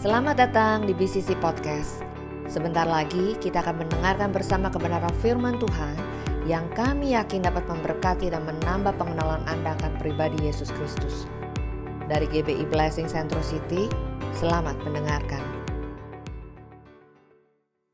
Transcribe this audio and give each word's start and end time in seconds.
Selamat 0.00 0.32
datang 0.40 0.88
di 0.88 0.96
BCC 0.96 1.36
Podcast. 1.44 2.00
Sebentar 2.48 2.88
lagi 2.88 3.36
kita 3.36 3.60
akan 3.60 3.84
mendengarkan 3.84 4.32
bersama 4.32 4.72
kebenaran 4.72 5.12
firman 5.20 5.60
Tuhan 5.60 5.92
yang 6.48 6.72
kami 6.72 7.12
yakin 7.12 7.44
dapat 7.44 7.68
memberkati 7.68 8.32
dan 8.32 8.48
menambah 8.48 8.96
pengenalan 8.96 9.44
Anda 9.44 9.76
akan 9.76 10.00
pribadi 10.00 10.40
Yesus 10.40 10.72
Kristus. 10.72 11.28
Dari 12.08 12.24
GBI 12.32 12.64
Blessing 12.72 13.12
Central 13.12 13.44
City, 13.44 13.92
selamat 14.40 14.80
mendengarkan. 14.88 15.44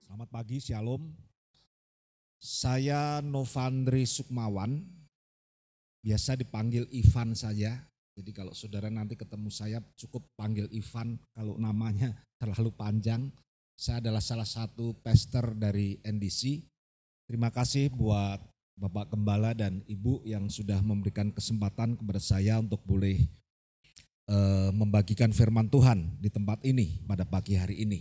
Selamat 0.06 0.30
pagi, 0.30 0.62
Shalom. 0.62 1.10
Saya 2.38 3.18
Novandri 3.18 4.06
Sukmawan, 4.06 4.78
biasa 6.06 6.38
dipanggil 6.38 6.86
Ivan 6.94 7.34
saja. 7.34 7.82
Jadi 8.16 8.32
kalau 8.32 8.56
saudara 8.56 8.88
nanti 8.88 9.12
ketemu 9.12 9.52
saya 9.52 9.84
cukup 9.92 10.24
panggil 10.40 10.64
Ivan 10.72 11.20
kalau 11.36 11.60
namanya 11.60 12.16
terlalu 12.40 12.72
panjang. 12.72 13.28
Saya 13.76 14.00
adalah 14.00 14.24
salah 14.24 14.48
satu 14.48 14.96
pastor 15.04 15.52
dari 15.52 16.00
NDC. 16.00 16.64
Terima 17.28 17.52
kasih 17.52 17.92
buat 17.92 18.40
Bapak 18.80 19.12
Gembala 19.12 19.52
dan 19.52 19.84
Ibu 19.84 20.24
yang 20.24 20.48
sudah 20.48 20.80
memberikan 20.80 21.28
kesempatan 21.28 22.00
kepada 22.00 22.16
saya 22.16 22.56
untuk 22.56 22.80
boleh 22.88 23.20
uh, 24.32 24.72
membagikan 24.72 25.28
firman 25.28 25.68
Tuhan 25.68 26.16
di 26.16 26.32
tempat 26.32 26.64
ini 26.64 26.96
pada 27.04 27.28
pagi 27.28 27.52
hari 27.52 27.84
ini. 27.84 28.00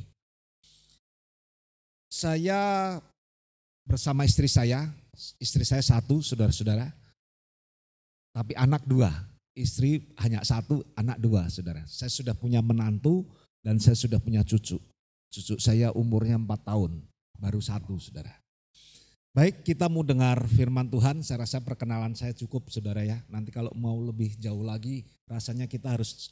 Saya 2.08 2.96
bersama 3.84 4.24
istri 4.24 4.48
saya, 4.48 4.88
istri 5.44 5.68
saya 5.68 5.84
satu, 5.84 6.24
saudara-saudara, 6.24 6.88
tapi 8.32 8.56
anak 8.56 8.88
dua 8.88 9.35
istri 9.56 10.12
hanya 10.20 10.44
satu, 10.44 10.84
anak 11.00 11.18
dua, 11.18 11.48
saudara. 11.48 11.82
Saya 11.88 12.12
sudah 12.12 12.36
punya 12.36 12.60
menantu 12.60 13.24
dan 13.64 13.80
saya 13.80 13.96
sudah 13.96 14.20
punya 14.20 14.44
cucu. 14.44 14.78
Cucu 15.32 15.56
saya 15.58 15.90
umurnya 15.96 16.36
empat 16.36 16.68
tahun, 16.68 17.02
baru 17.40 17.64
satu, 17.64 17.98
saudara. 17.98 18.36
Baik, 19.36 19.68
kita 19.68 19.92
mau 19.92 20.00
dengar 20.00 20.40
firman 20.48 20.88
Tuhan. 20.88 21.20
Saya 21.20 21.44
rasa 21.44 21.60
perkenalan 21.60 22.16
saya 22.16 22.32
cukup, 22.32 22.72
saudara 22.72 23.04
ya. 23.04 23.20
Nanti 23.28 23.52
kalau 23.52 23.72
mau 23.76 24.00
lebih 24.00 24.36
jauh 24.40 24.64
lagi, 24.64 25.04
rasanya 25.28 25.68
kita 25.68 25.92
harus 25.92 26.32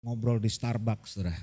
ngobrol 0.00 0.40
di 0.40 0.48
Starbucks, 0.48 1.20
saudara. 1.20 1.36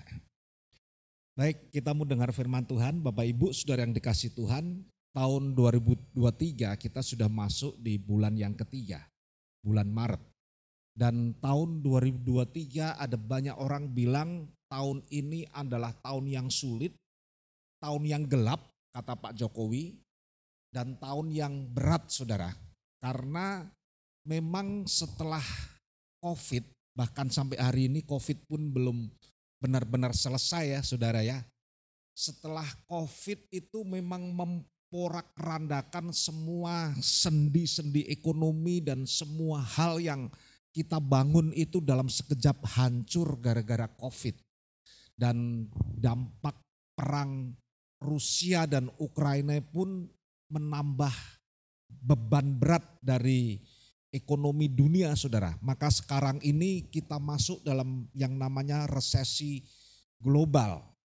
Baik, 1.37 1.69
kita 1.69 1.93
mau 1.93 2.01
dengar 2.01 2.33
firman 2.33 2.65
Tuhan. 2.65 2.97
Bapak 3.05 3.29
Ibu, 3.29 3.53
saudara 3.53 3.85
yang 3.85 3.93
dikasih 3.93 4.33
Tuhan, 4.33 4.89
tahun 5.13 5.53
2023 5.53 6.13
kita 6.81 7.01
sudah 7.05 7.29
masuk 7.29 7.77
di 7.77 8.01
bulan 8.01 8.33
yang 8.33 8.57
ketiga, 8.57 9.05
bulan 9.61 9.85
Maret. 9.85 10.36
Dan 10.97 11.37
tahun 11.37 11.85
2023 11.85 12.97
ada 12.97 13.13
banyak 13.13 13.53
orang 13.53 13.93
bilang 13.93 14.49
tahun 14.65 15.05
ini 15.13 15.45
adalah 15.53 15.93
tahun 16.01 16.25
yang 16.25 16.47
sulit, 16.49 16.97
tahun 17.77 18.09
yang 18.09 18.23
gelap 18.25 18.65
kata 18.97 19.13
Pak 19.13 19.37
Jokowi, 19.37 19.93
dan 20.73 20.97
tahun 20.97 21.29
yang 21.29 21.53
berat 21.69 22.09
saudara. 22.09 22.49
Karena 22.97 23.61
memang 24.25 24.89
setelah 24.89 25.45
COVID, 26.17 26.65
bahkan 26.97 27.29
sampai 27.29 27.61
hari 27.61 27.93
ini 27.93 28.01
COVID 28.01 28.49
pun 28.49 28.73
belum 28.73 29.05
benar-benar 29.61 30.17
selesai 30.17 30.65
ya 30.65 30.81
saudara 30.81 31.21
ya. 31.21 31.45
Setelah 32.17 32.65
COVID 32.89 33.53
itu 33.53 33.85
memang 33.85 34.33
memporak-randakan 34.33 36.09
semua 36.09 36.89
sendi-sendi 36.97 38.09
ekonomi 38.09 38.81
dan 38.81 39.05
semua 39.05 39.61
hal 39.61 40.01
yang 40.01 40.25
kita 40.77 41.01
bangun 41.01 41.49
itu 41.57 41.81
dalam 41.81 42.05
sekejap 42.05 42.61
hancur 42.77 43.41
gara-gara 43.41 43.89
COVID. 43.97 44.37
Dan 45.17 45.65
dampak 45.97 46.53
perang 46.93 47.57
Rusia 47.97 48.69
dan 48.69 48.93
Ukraina 49.01 49.57
pun 49.73 50.05
menambah 50.53 51.15
beban 51.89 52.61
berat 52.61 52.85
dari 53.01 53.57
ekonomi 54.13 54.69
dunia 54.69 55.17
saudara. 55.17 55.57
Maka 55.65 55.89
sekarang 55.89 56.37
ini 56.45 56.85
kita 56.93 57.17
masuk 57.17 57.65
dalam 57.65 58.05
yang 58.13 58.37
namanya 58.37 58.85
resesi 58.85 59.65
global. 60.21 60.96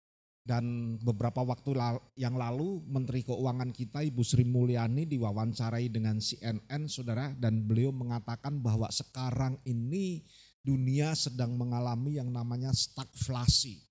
Dan 0.42 0.98
beberapa 0.98 1.46
waktu 1.46 1.78
yang 2.18 2.34
lalu 2.34 2.82
Menteri 2.90 3.22
Keuangan 3.22 3.70
kita 3.70 4.02
Ibu 4.02 4.26
Sri 4.26 4.42
Mulyani 4.42 5.06
diwawancarai 5.06 5.86
dengan 5.86 6.18
CNN 6.18 6.90
saudara 6.90 7.30
dan 7.38 7.62
beliau 7.62 7.94
mengatakan 7.94 8.58
bahwa 8.58 8.90
sekarang 8.90 9.54
ini 9.62 10.26
dunia 10.66 11.14
sedang 11.14 11.54
mengalami 11.54 12.18
yang 12.18 12.34
namanya 12.34 12.74
stagflasi. 12.74 13.86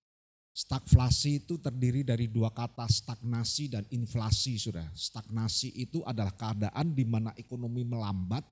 Stagflasi 0.52 1.48
itu 1.48 1.56
terdiri 1.56 2.04
dari 2.04 2.28
dua 2.28 2.52
kata 2.52 2.84
stagnasi 2.84 3.72
dan 3.72 3.88
inflasi 3.88 4.60
saudara. 4.60 4.92
Stagnasi 4.92 5.72
itu 5.72 6.04
adalah 6.04 6.36
keadaan 6.36 6.92
di 6.92 7.08
mana 7.08 7.32
ekonomi 7.40 7.88
melambat 7.88 8.44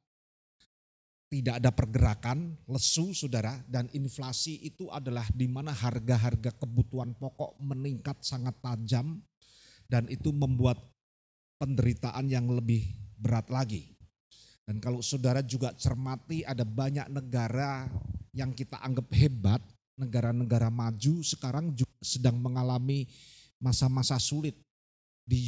tidak 1.30 1.62
ada 1.62 1.70
pergerakan, 1.70 2.58
lesu 2.66 3.14
saudara, 3.14 3.62
dan 3.70 3.86
inflasi 3.94 4.66
itu 4.66 4.90
adalah 4.90 5.30
di 5.30 5.46
mana 5.46 5.70
harga-harga 5.70 6.50
kebutuhan 6.58 7.14
pokok 7.14 7.54
meningkat 7.62 8.18
sangat 8.26 8.58
tajam 8.66 9.22
dan 9.86 10.10
itu 10.10 10.34
membuat 10.34 10.82
penderitaan 11.62 12.26
yang 12.34 12.50
lebih 12.50 12.82
berat 13.22 13.46
lagi. 13.54 13.94
Dan 14.66 14.82
kalau 14.82 15.06
saudara 15.06 15.46
juga 15.46 15.74
cermati 15.78 16.42
ada 16.46 16.66
banyak 16.66 17.10
negara 17.14 17.86
yang 18.34 18.50
kita 18.54 18.82
anggap 18.82 19.10
hebat, 19.14 19.62
negara-negara 19.98 20.74
maju 20.74 21.22
sekarang 21.22 21.74
juga 21.78 21.94
sedang 22.02 22.42
mengalami 22.42 23.06
masa-masa 23.62 24.18
sulit. 24.18 24.58
Di, 25.30 25.46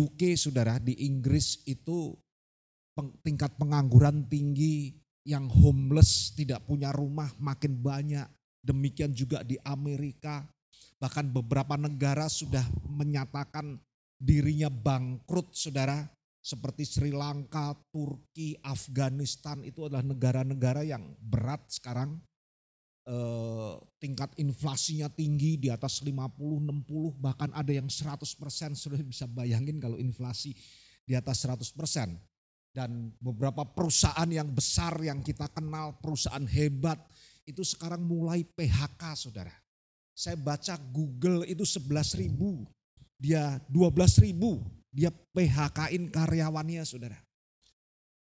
UK 0.00 0.40
saudara, 0.40 0.80
di 0.80 0.96
Inggris 1.04 1.60
itu 1.68 2.16
tingkat 3.22 3.54
pengangguran 3.58 4.26
tinggi, 4.30 4.94
yang 5.24 5.48
homeless 5.48 6.36
tidak 6.36 6.62
punya 6.68 6.92
rumah 6.92 7.32
makin 7.40 7.80
banyak. 7.80 8.28
Demikian 8.64 9.12
juga 9.12 9.44
di 9.44 9.60
Amerika, 9.64 10.44
bahkan 10.96 11.28
beberapa 11.28 11.76
negara 11.76 12.28
sudah 12.28 12.64
menyatakan 12.88 13.76
dirinya 14.20 14.68
bangkrut 14.68 15.52
saudara. 15.52 16.04
Seperti 16.44 16.84
Sri 16.84 17.08
Lanka, 17.08 17.72
Turki, 17.88 18.52
Afghanistan 18.60 19.64
itu 19.64 19.88
adalah 19.88 20.04
negara-negara 20.04 20.84
yang 20.84 21.16
berat 21.16 21.64
sekarang. 21.72 22.20
Eh, 23.08 23.74
tingkat 23.96 24.28
inflasinya 24.36 25.08
tinggi 25.08 25.56
di 25.56 25.72
atas 25.72 26.04
50, 26.04 26.60
60, 26.60 27.16
bahkan 27.16 27.48
ada 27.56 27.72
yang 27.72 27.88
100 27.88 28.36
persen. 28.36 28.76
Sudah 28.76 29.00
bisa 29.00 29.24
bayangin 29.24 29.80
kalau 29.80 29.96
inflasi 29.96 30.52
di 31.08 31.16
atas 31.16 31.48
100 31.48 31.72
persen 31.72 32.12
dan 32.74 33.14
beberapa 33.22 33.62
perusahaan 33.62 34.26
yang 34.26 34.50
besar 34.50 34.98
yang 34.98 35.22
kita 35.22 35.46
kenal, 35.54 35.94
perusahaan 36.02 36.42
hebat, 36.42 36.98
itu 37.46 37.62
sekarang 37.62 38.02
mulai 38.02 38.42
PHK 38.42 39.14
saudara. 39.14 39.54
Saya 40.10 40.34
baca 40.34 40.74
Google 40.90 41.46
itu 41.46 41.62
11 41.62 42.18
ribu, 42.18 42.66
dia 43.14 43.62
12 43.70 44.26
ribu, 44.26 44.58
dia 44.90 45.14
PHK-in 45.14 46.10
karyawannya 46.10 46.82
saudara. 46.82 47.18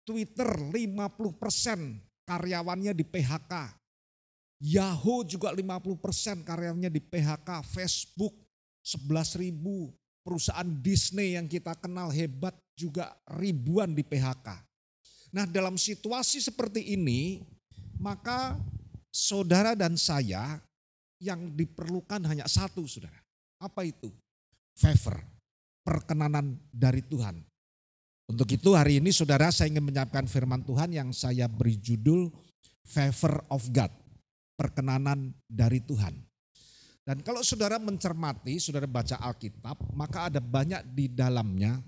Twitter 0.07 0.47
50 0.47 1.35
persen 1.35 1.99
karyawannya 2.23 2.95
di 2.95 3.03
PHK. 3.03 3.75
Yahoo 4.63 5.27
juga 5.27 5.51
50 5.51 5.99
persen 5.99 6.39
karyawannya 6.47 6.87
di 6.87 7.03
PHK. 7.03 7.67
Facebook 7.67 8.31
11 8.79 9.43
ribu, 9.43 9.91
perusahaan 10.23 10.67
Disney 10.79 11.35
yang 11.35 11.51
kita 11.51 11.75
kenal 11.75 12.07
hebat 12.15 12.55
juga 12.77 13.17
ribuan 13.33 13.97
di 13.97 14.05
PHK. 14.05 14.47
Nah 15.33 15.49
dalam 15.49 15.75
situasi 15.75 16.37
seperti 16.37 16.93
ini, 16.93 17.41
maka 17.97 18.53
saudara 19.09 19.73
dan 19.73 19.97
saya 19.97 20.61
yang 21.17 21.49
diperlukan 21.57 22.21
hanya 22.29 22.45
satu 22.45 22.85
saudara. 22.85 23.17
Apa 23.57 23.81
itu? 23.81 24.13
Favor, 24.77 25.17
perkenanan 25.81 26.61
dari 26.69 27.01
Tuhan. 27.01 27.41
Untuk 28.29 28.45
itu 28.53 28.77
hari 28.77 29.01
ini 29.01 29.09
saudara 29.09 29.49
saya 29.49 29.73
ingin 29.73 29.89
menyampaikan 29.89 30.29
firman 30.29 30.61
Tuhan 30.61 30.93
yang 30.93 31.09
saya 31.09 31.49
beri 31.49 31.81
judul 31.81 32.29
Favor 32.87 33.43
of 33.51 33.67
God, 33.73 33.89
perkenanan 34.55 35.33
dari 35.49 35.81
Tuhan. 35.83 36.15
Dan 37.07 37.23
kalau 37.23 37.39
saudara 37.39 37.79
mencermati, 37.79 38.59
saudara 38.59 38.83
baca 38.83 39.15
Alkitab, 39.19 39.79
maka 39.95 40.27
ada 40.27 40.43
banyak 40.43 40.83
di 40.91 41.07
dalamnya 41.07 41.79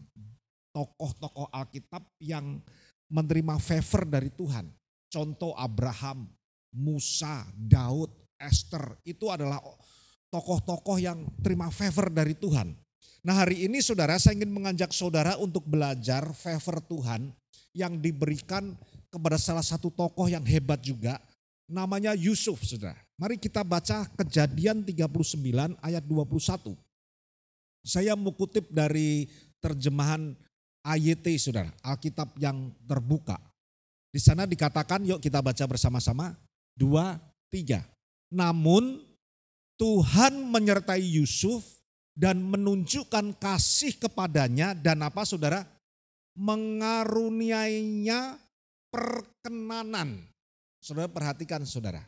tokoh-tokoh 0.74 1.50
Alkitab 1.50 2.06
yang 2.22 2.62
menerima 3.10 3.58
favor 3.58 4.06
dari 4.06 4.30
Tuhan. 4.34 4.70
Contoh 5.10 5.58
Abraham, 5.58 6.30
Musa, 6.78 7.50
Daud, 7.58 8.14
Esther, 8.38 9.02
itu 9.04 9.28
adalah 9.34 9.58
tokoh-tokoh 10.30 11.02
yang 11.02 11.26
terima 11.42 11.74
favor 11.74 12.14
dari 12.14 12.38
Tuhan. 12.38 12.78
Nah 13.26 13.36
hari 13.36 13.68
ini 13.68 13.82
saudara 13.84 14.16
saya 14.16 14.38
ingin 14.40 14.54
mengajak 14.54 14.94
saudara 14.96 15.36
untuk 15.42 15.66
belajar 15.68 16.24
favor 16.38 16.80
Tuhan 16.80 17.34
yang 17.76 18.00
diberikan 18.00 18.78
kepada 19.10 19.36
salah 19.36 19.66
satu 19.66 19.90
tokoh 19.92 20.30
yang 20.30 20.46
hebat 20.46 20.80
juga 20.80 21.20
namanya 21.70 22.18
Yusuf, 22.18 22.66
saudara. 22.66 22.98
Mari 23.22 23.38
kita 23.38 23.62
baca 23.62 24.10
kejadian 24.18 24.82
39 24.82 25.78
ayat 25.86 26.04
21. 26.04 26.74
Saya 27.86 28.18
mengutip 28.18 28.68
dari 28.74 29.30
terjemahan 29.62 30.34
AYT, 30.90 31.38
saudara, 31.38 31.70
Alkitab 31.86 32.34
yang 32.42 32.74
terbuka. 32.90 33.38
Di 34.10 34.18
sana 34.18 34.50
dikatakan, 34.50 35.06
yuk 35.06 35.22
kita 35.22 35.38
baca 35.38 35.62
bersama-sama, 35.70 36.34
dua, 36.74 37.22
tiga. 37.54 37.86
Namun 38.34 38.98
Tuhan 39.78 40.50
menyertai 40.50 41.06
Yusuf 41.06 41.62
dan 42.18 42.42
menunjukkan 42.42 43.38
kasih 43.38 44.02
kepadanya 44.02 44.74
dan 44.74 45.06
apa 45.06 45.22
saudara? 45.24 45.64
Mengaruniainya 46.34 48.42
perkenanan. 48.90 50.26
Saudara 50.82 51.08
perhatikan 51.08 51.64
saudara. 51.64 52.04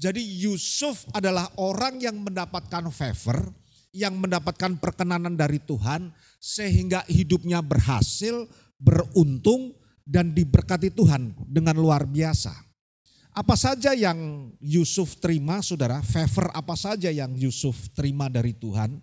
Jadi 0.00 0.24
Yusuf 0.40 1.04
adalah 1.12 1.52
orang 1.60 2.00
yang 2.00 2.16
mendapatkan 2.24 2.88
favor, 2.88 3.52
yang 3.92 4.16
mendapatkan 4.16 4.80
perkenanan 4.80 5.36
dari 5.36 5.60
Tuhan 5.60 6.08
sehingga 6.40 7.04
hidupnya 7.04 7.60
berhasil, 7.60 8.48
beruntung 8.80 9.76
dan 10.08 10.32
diberkati 10.32 10.88
Tuhan 10.90 11.36
dengan 11.44 11.76
luar 11.76 12.08
biasa. 12.08 12.50
Apa 13.30 13.54
saja 13.54 13.94
yang 13.94 14.50
Yusuf 14.58 15.22
terima 15.22 15.62
saudara, 15.62 16.02
favor 16.02 16.50
apa 16.50 16.74
saja 16.74 17.12
yang 17.14 17.30
Yusuf 17.38 17.92
terima 17.94 18.26
dari 18.26 18.56
Tuhan? 18.56 18.98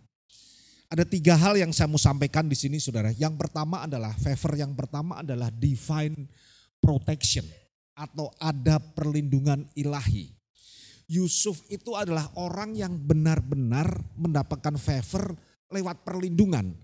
Ada 0.91 1.07
tiga 1.07 1.39
hal 1.39 1.55
yang 1.55 1.71
saya 1.71 1.87
mau 1.87 1.99
sampaikan 1.99 2.47
di 2.47 2.55
sini 2.55 2.79
saudara. 2.79 3.15
Yang 3.15 3.39
pertama 3.39 3.87
adalah 3.87 4.11
favor 4.19 4.55
yang 4.59 4.75
pertama 4.75 5.23
adalah 5.23 5.47
divine 5.51 6.27
protection 6.79 7.47
atau 7.95 8.27
ada 8.39 8.79
perlindungan 8.79 9.63
ilahi. 9.79 10.31
Yusuf 11.07 11.63
itu 11.71 11.95
adalah 11.95 12.27
orang 12.35 12.75
yang 12.75 12.99
benar-benar 12.99 13.87
mendapatkan 14.19 14.75
favor 14.75 15.39
lewat 15.71 16.03
perlindungan, 16.03 16.75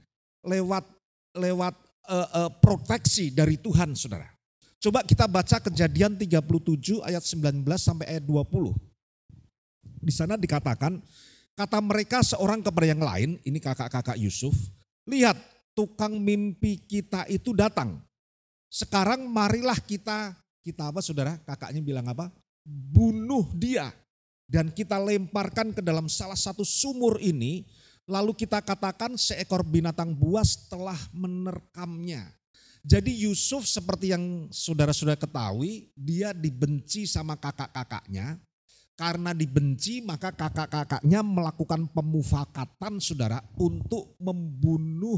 lewat 0.43 0.85
lewat 1.33 1.75
uh, 2.07 2.29
uh, 2.45 2.51
proteksi 2.61 3.33
dari 3.33 3.57
Tuhan, 3.57 3.97
Saudara. 3.97 4.29
Coba 4.83 4.99
kita 5.01 5.25
baca 5.31 5.63
Kejadian 5.63 6.19
37 6.19 6.99
ayat 7.07 7.23
19 7.23 7.63
sampai 7.79 8.05
ayat 8.19 8.23
20. 8.27 8.75
Di 10.03 10.11
sana 10.11 10.35
dikatakan, 10.35 10.99
kata 11.55 11.79
mereka 11.79 12.19
seorang 12.19 12.59
kepada 12.59 12.91
yang 12.91 12.99
lain, 12.99 13.39
ini 13.47 13.63
kakak-kakak 13.63 14.19
Yusuf, 14.19 14.51
lihat 15.07 15.39
tukang 15.71 16.19
mimpi 16.19 16.83
kita 16.83 17.23
itu 17.31 17.55
datang. 17.55 18.03
Sekarang 18.67 19.23
marilah 19.31 19.79
kita, 19.79 20.35
kita 20.59 20.91
apa 20.91 20.99
saudara? 20.99 21.39
Kakaknya 21.47 21.79
bilang 21.79 22.03
apa? 22.11 22.27
Bunuh 22.67 23.47
dia 23.55 23.87
dan 24.47 24.69
kita 24.69 24.99
lemparkan 24.99 25.71
ke 25.71 25.81
dalam 25.81 26.11
salah 26.11 26.37
satu 26.37 26.67
sumur 26.67 27.17
ini, 27.23 27.63
lalu 28.07 28.35
kita 28.35 28.59
katakan 28.59 29.15
seekor 29.15 29.63
binatang 29.63 30.11
buas 30.11 30.67
telah 30.67 30.97
menerkamnya. 31.15 32.27
Jadi 32.83 33.23
Yusuf 33.23 33.63
seperti 33.63 34.11
yang 34.11 34.51
saudara-saudara 34.51 35.15
ketahui, 35.15 35.87
dia 35.95 36.35
dibenci 36.35 37.07
sama 37.07 37.39
kakak-kakaknya. 37.39 38.35
Karena 38.93 39.33
dibenci 39.33 40.05
maka 40.05 40.29
kakak-kakaknya 40.29 41.25
melakukan 41.25 41.89
pemufakatan 41.89 43.01
saudara 43.01 43.41
untuk 43.57 44.13
membunuh 44.21 45.17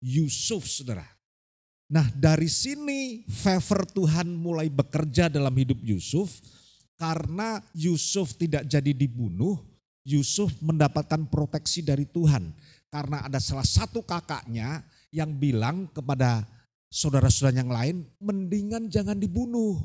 Yusuf 0.00 0.64
saudara. 0.64 1.04
Nah 1.92 2.08
dari 2.16 2.48
sini 2.48 3.28
favor 3.28 3.84
Tuhan 3.84 4.32
mulai 4.32 4.72
bekerja 4.72 5.28
dalam 5.28 5.52
hidup 5.52 5.84
Yusuf 5.84 6.40
karena 6.96 7.60
Yusuf 7.76 8.38
tidak 8.40 8.64
jadi 8.64 8.96
dibunuh, 8.96 9.60
Yusuf 10.04 10.52
mendapatkan 10.60 11.24
proteksi 11.32 11.80
dari 11.80 12.04
Tuhan. 12.04 12.52
Karena 12.92 13.24
ada 13.26 13.40
salah 13.42 13.66
satu 13.66 14.04
kakaknya 14.04 14.84
yang 15.10 15.34
bilang 15.34 15.90
kepada 15.90 16.46
saudara-saudara 16.92 17.58
yang 17.58 17.72
lain, 17.72 17.96
mendingan 18.20 18.86
jangan 18.92 19.18
dibunuh. 19.18 19.80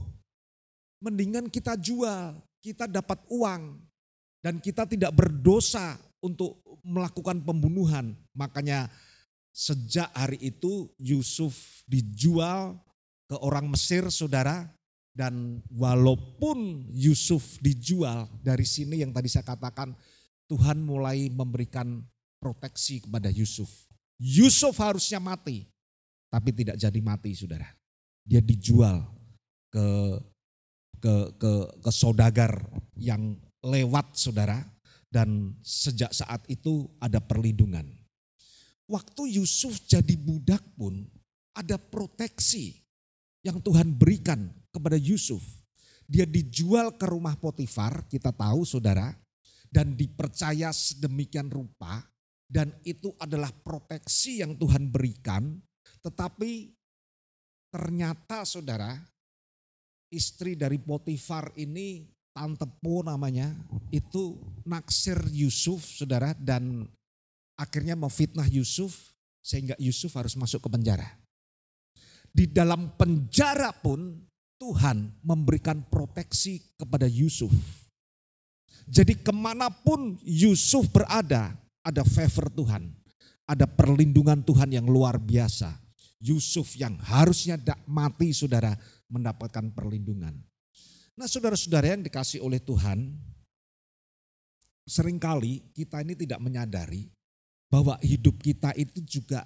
Mendingan 1.00 1.48
kita 1.48 1.80
jual, 1.80 2.38
kita 2.62 2.86
dapat 2.86 3.24
uang. 3.32 3.80
Dan 4.40 4.60
kita 4.64 4.88
tidak 4.88 5.12
berdosa 5.16 6.00
untuk 6.24 6.64
melakukan 6.84 7.44
pembunuhan. 7.44 8.16
Makanya 8.36 8.88
sejak 9.52 10.12
hari 10.16 10.40
itu 10.40 10.88
Yusuf 11.00 11.84
dijual 11.90 12.80
ke 13.28 13.36
orang 13.40 13.68
Mesir 13.68 14.08
saudara 14.08 14.70
dan 15.14 15.60
walaupun 15.74 16.88
Yusuf 16.96 17.60
dijual 17.60 18.30
dari 18.40 18.64
sini 18.64 19.04
yang 19.04 19.12
tadi 19.12 19.28
saya 19.28 19.44
katakan 19.44 19.92
Tuhan 20.50 20.82
mulai 20.82 21.30
memberikan 21.30 22.02
proteksi 22.42 23.06
kepada 23.06 23.30
Yusuf. 23.30 23.70
Yusuf 24.18 24.74
harusnya 24.82 25.22
mati, 25.22 25.70
tapi 26.34 26.50
tidak 26.52 26.76
jadi 26.76 27.00
mati 27.00 27.38
saudara. 27.38 27.70
Dia 28.26 28.42
dijual 28.42 29.06
ke 29.70 29.86
ke 31.00 31.14
ke 31.40 31.52
ke 31.80 31.92
saudagar 31.94 32.60
yang 32.98 33.38
lewat 33.64 34.18
saudara 34.18 34.60
dan 35.14 35.54
sejak 35.62 36.10
saat 36.12 36.44
itu 36.50 36.90
ada 36.98 37.22
perlindungan. 37.22 37.86
Waktu 38.90 39.38
Yusuf 39.38 39.86
jadi 39.86 40.18
budak 40.18 40.66
pun 40.74 41.06
ada 41.54 41.78
proteksi 41.78 42.82
yang 43.46 43.62
Tuhan 43.62 43.94
berikan 43.94 44.50
kepada 44.74 44.98
Yusuf. 44.98 45.46
Dia 46.10 46.26
dijual 46.26 46.98
ke 46.98 47.06
rumah 47.06 47.38
Potifar, 47.38 48.02
kita 48.10 48.34
tahu 48.34 48.66
saudara, 48.66 49.14
dan 49.70 49.94
dipercaya 49.94 50.74
sedemikian 50.74 51.48
rupa, 51.50 52.02
dan 52.50 52.74
itu 52.82 53.14
adalah 53.22 53.54
proteksi 53.54 54.42
yang 54.42 54.58
Tuhan 54.58 54.90
berikan, 54.90 55.62
tetapi 56.02 56.74
ternyata 57.70 58.42
saudara, 58.50 58.98
istri 60.10 60.58
dari 60.58 60.82
Potifar 60.82 61.54
ini, 61.54 62.10
Tante 62.34 62.66
Po 62.66 63.06
namanya, 63.06 63.54
itu 63.94 64.42
naksir 64.66 65.22
Yusuf 65.30 65.86
saudara, 65.86 66.34
dan 66.34 66.90
akhirnya 67.54 67.94
memfitnah 67.94 68.50
Yusuf, 68.50 69.14
sehingga 69.46 69.78
Yusuf 69.78 70.10
harus 70.18 70.34
masuk 70.34 70.66
ke 70.66 70.70
penjara. 70.74 71.06
Di 72.30 72.50
dalam 72.50 72.94
penjara 72.98 73.74
pun 73.74 74.26
Tuhan 74.60 75.22
memberikan 75.26 75.86
proteksi 75.88 76.62
kepada 76.78 77.06
Yusuf. 77.10 77.54
Jadi 78.90 79.22
ke 79.22 79.30
mana 79.30 79.70
pun 79.70 80.18
Yusuf 80.26 80.90
berada, 80.90 81.54
ada 81.86 82.02
favor 82.02 82.50
Tuhan. 82.50 82.90
Ada 83.46 83.70
perlindungan 83.70 84.42
Tuhan 84.42 84.74
yang 84.74 84.90
luar 84.90 85.22
biasa. 85.22 85.78
Yusuf 86.18 86.74
yang 86.74 86.98
harusnya 86.98 87.56
tidak 87.56 87.80
mati 87.86 88.34
saudara 88.34 88.74
mendapatkan 89.08 89.70
perlindungan. 89.74 90.34
Nah 91.14 91.28
saudara-saudara 91.30 91.94
yang 91.94 92.02
dikasih 92.02 92.42
oleh 92.42 92.58
Tuhan, 92.58 93.14
sering 94.90 95.22
kali 95.22 95.62
kita 95.78 96.02
ini 96.02 96.18
tidak 96.18 96.42
menyadari 96.42 97.14
bahwa 97.70 97.94
hidup 98.02 98.42
kita 98.42 98.74
itu 98.74 99.06
juga 99.06 99.46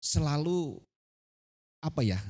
selalu 0.00 0.80
apa 1.84 2.00
ya 2.00 2.20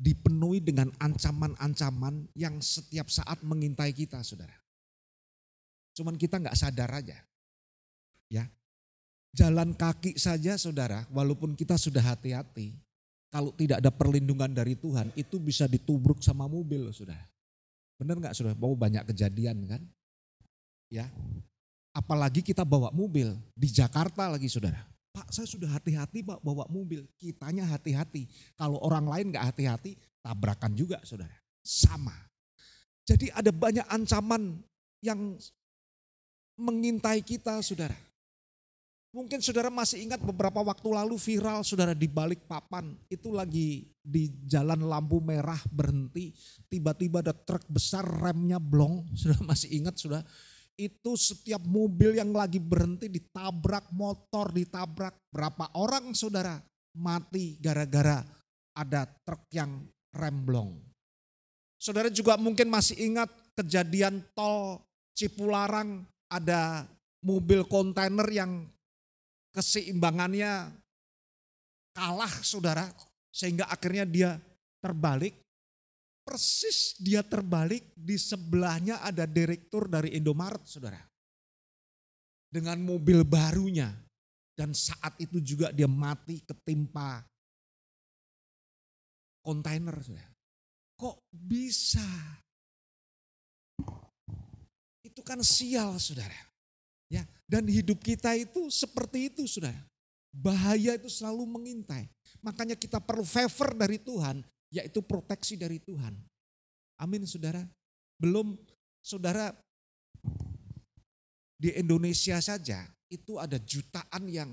dipenuhi 0.00 0.64
dengan 0.64 0.88
ancaman-ancaman 0.96 2.30
yang 2.32 2.56
setiap 2.60 3.08
saat 3.12 3.42
mengintai 3.44 3.92
kita, 3.92 4.22
saudara. 4.24 4.59
Cuman 5.94 6.14
kita 6.14 6.38
nggak 6.38 6.56
sadar 6.56 6.90
aja. 6.94 7.18
Ya, 8.30 8.46
jalan 9.34 9.74
kaki 9.74 10.14
saja, 10.14 10.54
saudara, 10.54 11.06
walaupun 11.10 11.58
kita 11.58 11.74
sudah 11.74 12.02
hati-hati, 12.02 12.78
kalau 13.30 13.50
tidak 13.54 13.82
ada 13.82 13.90
perlindungan 13.90 14.50
dari 14.50 14.78
Tuhan, 14.78 15.10
itu 15.18 15.38
bisa 15.42 15.66
ditubruk 15.66 16.22
sama 16.22 16.46
mobil, 16.46 16.90
saudara. 16.94 17.26
Benar 17.98 18.18
nggak, 18.22 18.34
saudara? 18.34 18.54
Bahwa 18.54 18.74
banyak 18.78 19.02
kejadian 19.10 19.66
kan? 19.66 19.82
Ya, 20.90 21.06
apalagi 21.94 22.42
kita 22.42 22.66
bawa 22.66 22.90
mobil 22.90 23.34
di 23.54 23.68
Jakarta 23.70 24.30
lagi, 24.30 24.50
saudara. 24.50 24.82
Pak 25.10 25.34
saya 25.34 25.46
sudah 25.46 25.66
hati-hati 25.74 26.22
pak 26.22 26.38
bawa 26.38 26.70
mobil. 26.70 27.02
Kitanya 27.18 27.66
hati-hati. 27.66 28.30
Kalau 28.54 28.78
orang 28.78 29.10
lain 29.10 29.34
gak 29.34 29.50
hati-hati 29.50 29.98
tabrakan 30.22 30.70
juga 30.78 31.02
saudara. 31.02 31.34
Sama. 31.66 32.14
Jadi 33.02 33.26
ada 33.34 33.50
banyak 33.50 33.82
ancaman 33.90 34.62
yang 35.02 35.34
mengintai 36.60 37.24
kita 37.24 37.58
saudara. 37.64 37.96
Mungkin 39.10 39.42
saudara 39.42 39.74
masih 39.74 40.06
ingat 40.06 40.22
beberapa 40.22 40.62
waktu 40.62 40.86
lalu 40.86 41.18
viral 41.18 41.66
saudara 41.66 41.98
di 41.98 42.06
balik 42.06 42.46
papan. 42.46 42.94
Itu 43.10 43.34
lagi 43.34 43.90
di 43.98 44.30
jalan 44.46 44.86
lampu 44.86 45.18
merah 45.18 45.58
berhenti. 45.66 46.30
Tiba-tiba 46.70 47.18
ada 47.18 47.34
truk 47.34 47.66
besar 47.66 48.06
remnya 48.06 48.62
blong. 48.62 49.02
Saudara 49.18 49.42
masih 49.42 49.82
ingat 49.82 49.98
saudara 49.98 50.22
itu 50.80 51.12
setiap 51.12 51.60
mobil 51.68 52.16
yang 52.16 52.32
lagi 52.32 52.56
berhenti 52.56 53.12
ditabrak 53.12 53.92
motor, 53.92 54.48
ditabrak 54.48 55.12
berapa 55.28 55.68
orang 55.76 56.16
saudara 56.16 56.56
mati 56.96 57.60
gara-gara 57.60 58.24
ada 58.72 59.04
truk 59.04 59.44
yang 59.52 59.84
remblong. 60.16 60.80
Saudara 61.76 62.08
juga 62.08 62.40
mungkin 62.40 62.72
masih 62.72 62.96
ingat 62.96 63.28
kejadian 63.56 64.24
tol 64.32 64.80
Cipularang 65.10 66.06
ada 66.30 66.86
mobil 67.26 67.66
kontainer 67.66 68.24
yang 68.30 68.64
keseimbangannya 69.50 70.70
kalah 71.92 72.34
saudara. 72.40 72.86
Sehingga 73.30 73.66
akhirnya 73.66 74.06
dia 74.06 74.30
terbalik. 74.82 75.34
Persis 76.20 76.94
dia 77.02 77.26
terbalik 77.26 77.82
di 77.96 78.14
sebelahnya 78.14 79.02
ada 79.02 79.26
direktur 79.26 79.90
dari 79.90 80.14
Indomaret 80.14 80.62
saudara. 80.66 81.02
Dengan 82.46 82.78
mobil 82.82 83.26
barunya. 83.26 83.90
Dan 84.54 84.76
saat 84.76 85.16
itu 85.18 85.40
juga 85.40 85.72
dia 85.72 85.88
mati 85.88 86.42
ketimpa 86.44 87.24
kontainer. 89.42 89.96
Saudara. 90.04 90.30
Kok 91.00 91.16
bisa? 91.32 92.04
Itu 95.30 95.38
kan 95.38 95.46
sial 95.46 95.94
saudara. 96.02 96.34
Ya, 97.06 97.22
dan 97.46 97.62
hidup 97.62 98.02
kita 98.02 98.34
itu 98.34 98.66
seperti 98.66 99.30
itu 99.30 99.46
saudara. 99.46 99.78
Bahaya 100.34 100.98
itu 100.98 101.06
selalu 101.06 101.46
mengintai. 101.46 102.10
Makanya 102.42 102.74
kita 102.74 102.98
perlu 102.98 103.22
favor 103.22 103.78
dari 103.78 104.02
Tuhan, 104.02 104.42
yaitu 104.74 104.98
proteksi 104.98 105.54
dari 105.54 105.78
Tuhan. 105.78 106.18
Amin 106.98 107.22
saudara. 107.30 107.62
Belum 108.18 108.58
saudara 109.06 109.54
di 111.62 111.78
Indonesia 111.78 112.42
saja 112.42 112.90
itu 113.06 113.38
ada 113.38 113.54
jutaan 113.62 114.26
yang 114.26 114.50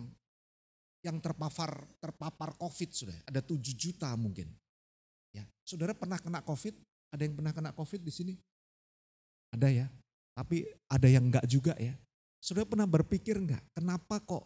yang 1.02 1.18
terpapar 1.18 1.90
terpapar 1.98 2.54
COVID 2.54 2.90
sudah. 2.94 3.18
Ada 3.26 3.42
7 3.42 3.74
juta 3.74 4.14
mungkin. 4.14 4.46
Ya, 5.34 5.42
saudara 5.66 5.98
pernah 5.98 6.22
kena 6.22 6.46
COVID? 6.46 6.78
Ada 7.18 7.26
yang 7.26 7.34
pernah 7.34 7.50
kena 7.50 7.74
COVID 7.74 8.02
di 8.06 8.14
sini? 8.14 8.34
Ada 9.58 9.74
ya. 9.74 9.90
Tapi 10.38 10.70
ada 10.86 11.10
yang 11.10 11.34
enggak 11.34 11.50
juga 11.50 11.74
ya. 11.82 11.98
Saudara 12.38 12.70
pernah 12.70 12.86
berpikir 12.86 13.42
enggak, 13.42 13.66
kenapa 13.74 14.22
kok 14.22 14.46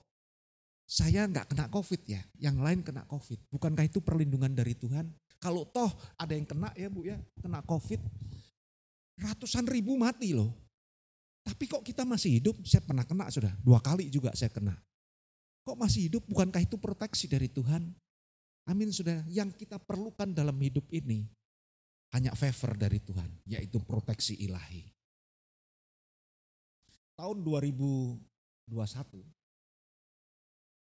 saya 0.88 1.28
enggak 1.28 1.52
kena 1.52 1.68
COVID 1.68 2.02
ya, 2.08 2.24
yang 2.40 2.64
lain 2.64 2.80
kena 2.80 3.04
COVID. 3.12 3.52
Bukankah 3.52 3.84
itu 3.84 4.00
perlindungan 4.00 4.56
dari 4.56 4.72
Tuhan? 4.72 5.12
Kalau 5.36 5.68
toh 5.68 5.92
ada 6.16 6.32
yang 6.32 6.48
kena 6.48 6.72
ya 6.80 6.88
Bu 6.88 7.04
ya, 7.04 7.20
kena 7.44 7.60
COVID, 7.68 8.00
ratusan 9.20 9.68
ribu 9.68 10.00
mati 10.00 10.32
loh. 10.32 10.56
Tapi 11.44 11.68
kok 11.68 11.84
kita 11.84 12.08
masih 12.08 12.40
hidup? 12.40 12.56
Saya 12.64 12.86
pernah 12.88 13.04
kena 13.04 13.28
sudah, 13.28 13.52
dua 13.60 13.84
kali 13.84 14.08
juga 14.08 14.32
saya 14.32 14.48
kena. 14.48 14.78
Kok 15.68 15.76
masih 15.76 16.08
hidup? 16.08 16.24
Bukankah 16.24 16.64
itu 16.64 16.80
proteksi 16.80 17.28
dari 17.28 17.52
Tuhan? 17.52 17.92
Amin 18.70 18.94
saudara. 18.94 19.26
Yang 19.28 19.66
kita 19.66 19.76
perlukan 19.82 20.32
dalam 20.32 20.56
hidup 20.62 20.88
ini 20.94 21.28
hanya 22.14 22.32
favor 22.38 22.78
dari 22.80 23.02
Tuhan, 23.04 23.28
yaitu 23.44 23.82
proteksi 23.84 24.38
ilahi. 24.40 25.01
Tahun 27.16 27.38
2021, 27.44 28.20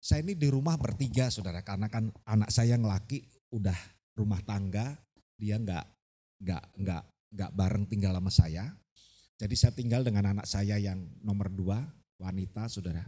saya 0.00 0.21
ini 0.25 0.33
di 0.33 0.49
rumah 0.49 0.81
bertiga 0.81 1.29
saudara, 1.29 1.61
karena 1.61 1.91
kan 1.93 2.09
anak 2.25 2.49
saya 2.49 2.77
yang 2.79 2.89
laki 2.89 3.21
udah 3.53 3.77
rumah 4.17 4.41
tangga, 4.47 4.97
dia 5.37 5.61
nggak 5.61 5.87
nggak 6.41 6.65
nggak 6.81 7.03
nggak 7.37 7.50
bareng 7.53 7.85
tinggal 7.89 8.17
sama 8.17 8.33
saya. 8.33 8.65
Jadi 9.41 9.55
saya 9.57 9.73
tinggal 9.73 10.05
dengan 10.05 10.37
anak 10.37 10.45
saya 10.45 10.77
yang 10.77 11.00
nomor 11.25 11.49
dua, 11.49 11.81
wanita 12.21 12.69
saudara. 12.69 13.05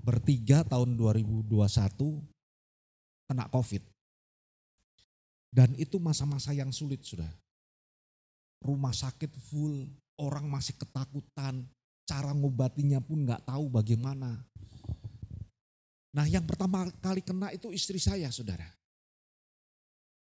Bertiga 0.00 0.64
tahun 0.64 0.96
2021 0.96 1.52
kena 3.28 3.44
COVID. 3.52 3.82
Dan 5.52 5.72
itu 5.76 5.96
masa-masa 6.00 6.52
yang 6.56 6.72
sulit 6.72 7.04
sudah. 7.04 7.28
Rumah 8.64 8.92
sakit 8.92 9.32
full, 9.36 9.84
orang 10.16 10.48
masih 10.48 10.76
ketakutan, 10.80 11.64
cara 12.06 12.30
ngobatinya 12.30 13.02
pun 13.02 13.26
nggak 13.26 13.44
tahu 13.44 13.66
bagaimana. 13.68 14.38
Nah 16.14 16.24
yang 16.24 16.46
pertama 16.46 16.88
kali 17.02 17.20
kena 17.20 17.52
itu 17.52 17.74
istri 17.74 18.00
saya 18.00 18.30
saudara. 18.32 18.64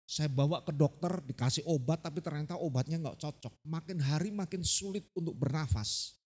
Saya 0.08 0.30
bawa 0.30 0.62
ke 0.62 0.70
dokter 0.70 1.20
dikasih 1.26 1.66
obat 1.66 2.06
tapi 2.06 2.22
ternyata 2.22 2.56
obatnya 2.56 3.02
nggak 3.02 3.20
cocok. 3.20 3.54
Makin 3.66 3.98
hari 4.00 4.30
makin 4.30 4.62
sulit 4.62 5.10
untuk 5.18 5.34
bernafas. 5.34 6.22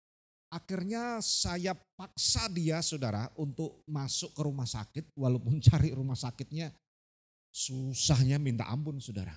Akhirnya 0.51 1.19
saya 1.23 1.75
paksa 1.95 2.47
dia 2.51 2.83
saudara 2.83 3.31
untuk 3.39 3.83
masuk 3.87 4.31
ke 4.35 4.41
rumah 4.43 4.67
sakit 4.67 5.15
walaupun 5.15 5.59
cari 5.67 5.95
rumah 5.95 6.19
sakitnya 6.19 6.69
susahnya 7.49 8.37
minta 8.37 8.67
ampun 8.67 8.99
saudara. 8.99 9.33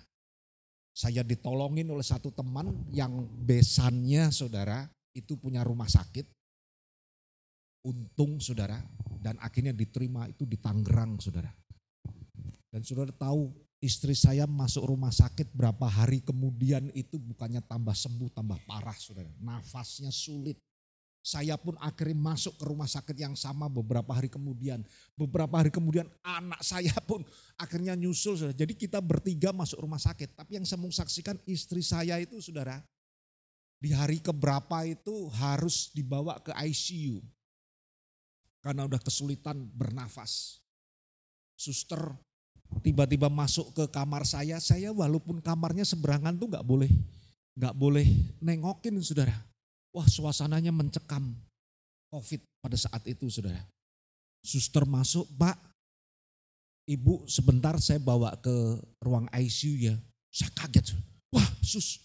Saya 0.91 1.23
ditolongin 1.23 1.87
oleh 1.87 2.05
satu 2.05 2.35
teman 2.35 2.75
yang 2.91 3.25
besannya 3.47 4.29
saudara 4.35 4.91
itu 5.15 5.37
punya 5.39 5.65
rumah 5.67 5.89
sakit. 5.89 6.27
Untung 7.81 8.37
saudara 8.45 8.77
dan 9.25 9.41
akhirnya 9.41 9.73
diterima 9.73 10.29
itu 10.29 10.45
di 10.45 10.61
Tangerang 10.61 11.17
saudara. 11.17 11.49
Dan 12.71 12.85
saudara 12.85 13.11
tahu 13.11 13.51
istri 13.81 14.13
saya 14.13 14.45
masuk 14.45 14.85
rumah 14.85 15.11
sakit 15.11 15.51
berapa 15.57 15.89
hari 15.89 16.21
kemudian 16.21 16.93
itu 16.93 17.17
bukannya 17.17 17.65
tambah 17.65 17.97
sembuh 17.97 18.31
tambah 18.37 18.61
parah 18.69 18.95
saudara. 18.95 19.33
Nafasnya 19.41 20.13
sulit. 20.13 20.61
Saya 21.21 21.61
pun 21.61 21.77
akhirnya 21.77 22.17
masuk 22.17 22.57
ke 22.57 22.65
rumah 22.65 22.89
sakit 22.89 23.13
yang 23.13 23.37
sama 23.37 23.69
beberapa 23.69 24.09
hari 24.17 24.33
kemudian. 24.33 24.81
Beberapa 25.13 25.61
hari 25.61 25.69
kemudian 25.69 26.09
anak 26.25 26.65
saya 26.65 26.97
pun 27.09 27.21
akhirnya 27.61 27.93
nyusul. 27.93 28.41
Saudara. 28.41 28.57
Jadi 28.57 28.73
kita 28.73 29.05
bertiga 29.05 29.53
masuk 29.53 29.85
rumah 29.85 30.01
sakit. 30.01 30.33
Tapi 30.33 30.61
yang 30.61 30.65
saya 30.65 30.81
saksikan 30.81 31.37
istri 31.45 31.85
saya 31.85 32.17
itu 32.21 32.41
saudara. 32.41 32.81
Di 33.81 33.97
hari 33.97 34.21
keberapa 34.21 34.85
itu 34.85 35.33
harus 35.41 35.89
dibawa 35.97 36.37
ke 36.45 36.53
ICU. 36.53 37.25
Karena 38.61 38.85
udah 38.85 39.01
kesulitan 39.01 39.57
bernafas. 39.73 40.61
Suster 41.57 42.13
tiba-tiba 42.85 43.33
masuk 43.33 43.73
ke 43.73 43.85
kamar 43.89 44.29
saya. 44.29 44.61
Saya 44.61 44.93
walaupun 44.93 45.41
kamarnya 45.41 45.89
seberangan 45.89 46.37
tuh 46.37 46.53
gak 46.53 46.67
boleh. 46.69 46.93
Gak 47.57 47.73
boleh 47.73 48.05
nengokin 48.45 49.01
saudara 49.01 49.35
Wah 49.91 50.07
suasananya 50.07 50.71
mencekam 50.71 51.35
COVID 52.15 52.41
pada 52.63 52.79
saat 52.79 53.03
itu 53.11 53.27
saudara. 53.27 53.59
Suster 54.41 54.87
masuk, 54.87 55.27
Pak, 55.35 55.59
Ibu 56.91 57.27
sebentar 57.31 57.79
saya 57.79 58.03
bawa 58.03 58.35
ke 58.39 58.83
ruang 59.03 59.31
ICU 59.31 59.91
ya. 59.91 59.95
Saya 60.31 60.51
kaget. 60.59 60.95
Wah 61.31 61.47
sus, 61.63 62.03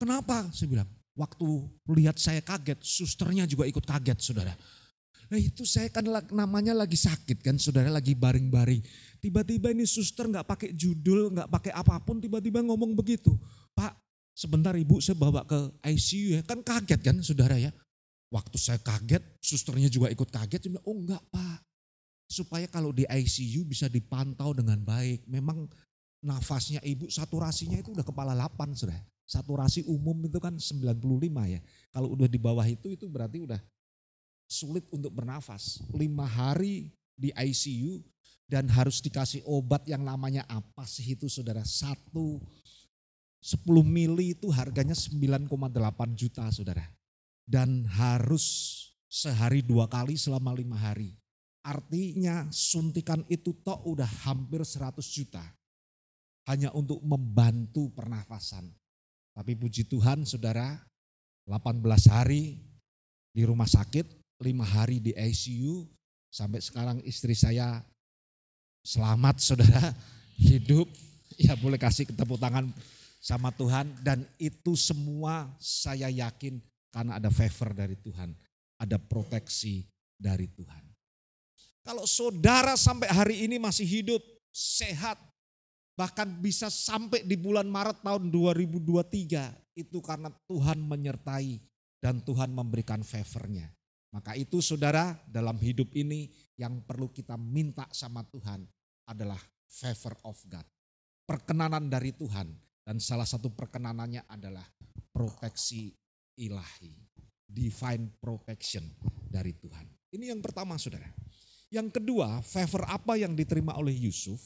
kenapa? 0.00 0.48
Saya 0.50 0.68
bilang, 0.70 0.88
waktu 1.14 1.46
lihat 1.94 2.16
saya 2.18 2.40
kaget, 2.40 2.80
susternya 2.82 3.44
juga 3.44 3.68
ikut 3.68 3.84
kaget 3.84 4.18
saudara. 4.20 4.54
Nah 5.32 5.40
itu 5.40 5.64
saya 5.64 5.88
kan 5.88 6.04
namanya 6.30 6.76
lagi 6.76 7.00
sakit 7.00 7.40
kan 7.40 7.56
saudara 7.56 7.88
lagi 7.88 8.12
baring-baring. 8.12 8.84
Tiba-tiba 9.18 9.72
ini 9.72 9.88
suster 9.88 10.28
nggak 10.28 10.46
pakai 10.46 10.70
judul, 10.76 11.32
nggak 11.32 11.48
pakai 11.48 11.72
apa 11.72 11.96
pun, 12.04 12.20
tiba-tiba 12.20 12.60
ngomong 12.60 12.92
begitu. 12.92 13.32
Pak, 13.72 14.04
Sebentar 14.34 14.74
ibu 14.74 14.98
saya 14.98 15.14
bawa 15.14 15.46
ke 15.46 15.54
ICU 15.94 16.34
ya, 16.34 16.40
kan 16.42 16.58
kaget 16.58 17.00
kan 17.06 17.16
saudara 17.22 17.54
ya. 17.54 17.70
Waktu 18.34 18.58
saya 18.58 18.82
kaget, 18.82 19.22
susternya 19.38 19.86
juga 19.86 20.10
ikut 20.10 20.26
kaget. 20.26 20.58
Dia 20.58 20.70
bilang, 20.74 20.86
oh 20.90 20.96
enggak 20.98 21.22
pak, 21.30 21.62
supaya 22.26 22.66
kalau 22.66 22.90
di 22.90 23.06
ICU 23.06 23.62
bisa 23.62 23.86
dipantau 23.86 24.50
dengan 24.50 24.82
baik. 24.82 25.22
Memang 25.30 25.70
nafasnya 26.18 26.82
ibu, 26.82 27.06
saturasinya 27.06 27.78
itu 27.78 27.94
udah 27.94 28.02
kepala 28.02 28.34
8 28.34 28.74
sudah. 28.74 28.98
Saturasi 29.24 29.88
umum 29.88 30.20
itu 30.28 30.36
kan 30.36 30.52
95 30.56 31.00
ya. 31.48 31.60
Kalau 31.90 32.12
udah 32.12 32.28
di 32.28 32.36
bawah 32.36 32.64
itu, 32.68 32.92
itu 32.92 33.08
berarti 33.08 33.40
udah 33.40 33.60
sulit 34.44 34.84
untuk 34.92 35.16
bernafas. 35.16 35.80
Lima 35.96 36.28
hari 36.28 36.92
di 37.16 37.32
ICU 37.32 38.04
dan 38.44 38.68
harus 38.68 39.00
dikasih 39.00 39.40
obat 39.48 39.88
yang 39.88 40.04
namanya 40.04 40.44
apa 40.44 40.84
sih 40.84 41.16
itu 41.16 41.26
saudara? 41.32 41.64
Satu 41.64 42.36
10 43.40 43.64
mili 43.84 44.36
itu 44.36 44.52
harganya 44.52 44.96
9,8 44.96 45.48
juta 46.16 46.44
saudara. 46.52 46.84
Dan 47.44 47.84
harus 47.84 48.44
sehari 49.04 49.60
dua 49.60 49.84
kali 49.84 50.16
selama 50.16 50.56
lima 50.56 50.80
hari. 50.80 51.12
Artinya 51.64 52.48
suntikan 52.52 53.24
itu 53.28 53.52
toh 53.64 53.80
udah 53.84 54.08
hampir 54.24 54.64
100 54.64 55.00
juta. 55.08 55.44
Hanya 56.48 56.72
untuk 56.76 57.00
membantu 57.00 57.88
pernafasan. 57.92 58.68
Tapi 59.34 59.58
puji 59.58 59.90
Tuhan 59.90 60.22
saudara, 60.22 60.78
18 61.50 61.82
hari 62.06 62.54
di 63.34 63.42
rumah 63.42 63.66
sakit, 63.66 64.06
lima 64.46 64.62
hari 64.62 65.02
di 65.02 65.10
ICU, 65.10 65.90
sampai 66.30 66.62
sekarang 66.62 67.02
istri 67.02 67.34
saya 67.34 67.82
selamat 68.86 69.36
saudara, 69.42 69.90
hidup. 70.38 70.86
Ya 71.34 71.58
boleh 71.58 71.82
kasih 71.82 72.06
tepuk 72.14 72.38
tangan 72.38 72.70
sama 73.18 73.50
Tuhan 73.50 73.90
dan 74.06 74.22
itu 74.38 74.78
semua 74.78 75.50
saya 75.58 76.06
yakin 76.06 76.62
karena 76.94 77.18
ada 77.18 77.26
favor 77.26 77.74
dari 77.74 77.98
Tuhan, 77.98 78.30
ada 78.78 79.02
proteksi 79.02 79.82
dari 80.14 80.46
Tuhan. 80.46 80.84
Kalau 81.82 82.06
saudara 82.06 82.78
sampai 82.78 83.10
hari 83.10 83.36
ini 83.50 83.58
masih 83.58 83.82
hidup, 83.82 84.22
sehat, 84.54 85.18
bahkan 85.94 86.26
bisa 86.42 86.70
sampai 86.70 87.22
di 87.22 87.38
bulan 87.38 87.66
Maret 87.70 88.02
tahun 88.02 88.30
2023, 88.30 89.78
itu 89.78 89.98
karena 90.02 90.30
Tuhan 90.46 90.78
menyertai 90.82 91.58
dan 92.02 92.22
Tuhan 92.22 92.50
memberikan 92.54 93.02
favornya. 93.02 93.70
Maka 94.14 94.38
itu 94.38 94.62
saudara 94.62 95.18
dalam 95.26 95.58
hidup 95.58 95.90
ini 95.98 96.30
yang 96.54 96.78
perlu 96.86 97.10
kita 97.10 97.34
minta 97.34 97.90
sama 97.90 98.22
Tuhan 98.22 98.62
adalah 99.10 99.42
favor 99.66 100.14
of 100.22 100.38
God. 100.46 100.66
Perkenanan 101.26 101.90
dari 101.90 102.14
Tuhan. 102.14 102.54
Dan 102.84 103.00
salah 103.00 103.24
satu 103.24 103.48
perkenanannya 103.48 104.28
adalah 104.28 104.62
proteksi 105.08 105.90
ilahi. 106.36 106.92
Divine 107.48 108.12
protection 108.20 108.84
dari 109.26 109.56
Tuhan. 109.56 109.88
Ini 110.14 110.30
yang 110.30 110.44
pertama 110.44 110.76
saudara. 110.78 111.08
Yang 111.72 111.98
kedua, 111.98 112.38
favor 112.44 112.86
apa 112.86 113.18
yang 113.18 113.34
diterima 113.34 113.74
oleh 113.74 113.96
Yusuf? 113.96 114.38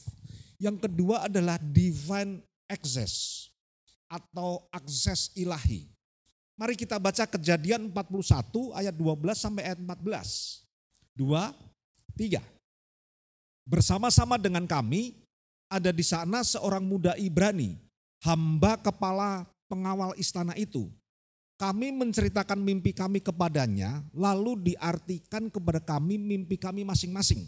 Yang 0.59 0.85
kedua 0.85 1.31
adalah 1.31 1.55
divine 1.55 2.43
access 2.67 3.47
atau 4.11 4.67
akses 4.75 5.31
ilahi. 5.39 5.87
Mari 6.59 6.75
kita 6.75 6.99
baca 6.99 7.23
kejadian 7.23 7.87
41 7.87 8.75
ayat 8.75 8.91
12 8.91 9.39
sampai 9.39 9.71
ayat 9.71 9.79
14. 9.79 10.67
Dua, 11.15 11.55
tiga. 12.19 12.43
Bersama-sama 13.63 14.35
dengan 14.35 14.67
kami 14.67 15.15
ada 15.71 15.95
di 15.95 16.03
sana 16.03 16.43
seorang 16.43 16.83
muda 16.83 17.15
Ibrani, 17.15 17.79
hamba 18.27 18.75
kepala 18.75 19.47
pengawal 19.71 20.11
istana 20.19 20.51
itu. 20.59 20.91
Kami 21.55 21.91
menceritakan 21.95 22.59
mimpi 22.59 22.91
kami 22.91 23.23
kepadanya, 23.23 24.03
lalu 24.11 24.73
diartikan 24.73 25.47
kepada 25.47 25.79
kami 25.79 26.19
mimpi 26.19 26.55
kami 26.59 26.83
masing-masing. 26.83 27.47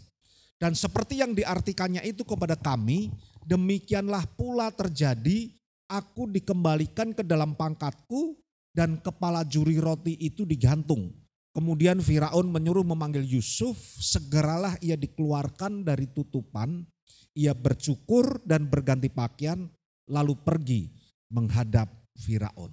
Dan 0.62 0.78
seperti 0.78 1.18
yang 1.18 1.34
diartikannya 1.34 2.06
itu 2.06 2.22
kepada 2.22 2.54
kami, 2.54 3.10
demikianlah 3.42 4.22
pula 4.38 4.70
terjadi, 4.70 5.50
aku 5.90 6.30
dikembalikan 6.30 7.10
ke 7.10 7.26
dalam 7.26 7.58
pangkatku 7.58 8.38
dan 8.70 9.02
kepala 9.02 9.42
juri 9.42 9.82
roti 9.82 10.14
itu 10.22 10.46
digantung. 10.46 11.10
Kemudian 11.50 11.98
Firaun 11.98 12.46
menyuruh 12.46 12.86
memanggil 12.86 13.26
Yusuf, 13.26 13.74
segeralah 13.98 14.78
ia 14.78 14.94
dikeluarkan 14.94 15.82
dari 15.82 16.06
tutupan, 16.06 16.86
ia 17.34 17.58
bercukur 17.58 18.38
dan 18.46 18.70
berganti 18.70 19.10
pakaian, 19.10 19.66
lalu 20.06 20.38
pergi 20.46 20.94
menghadap 21.26 21.90
Firaun. 22.22 22.70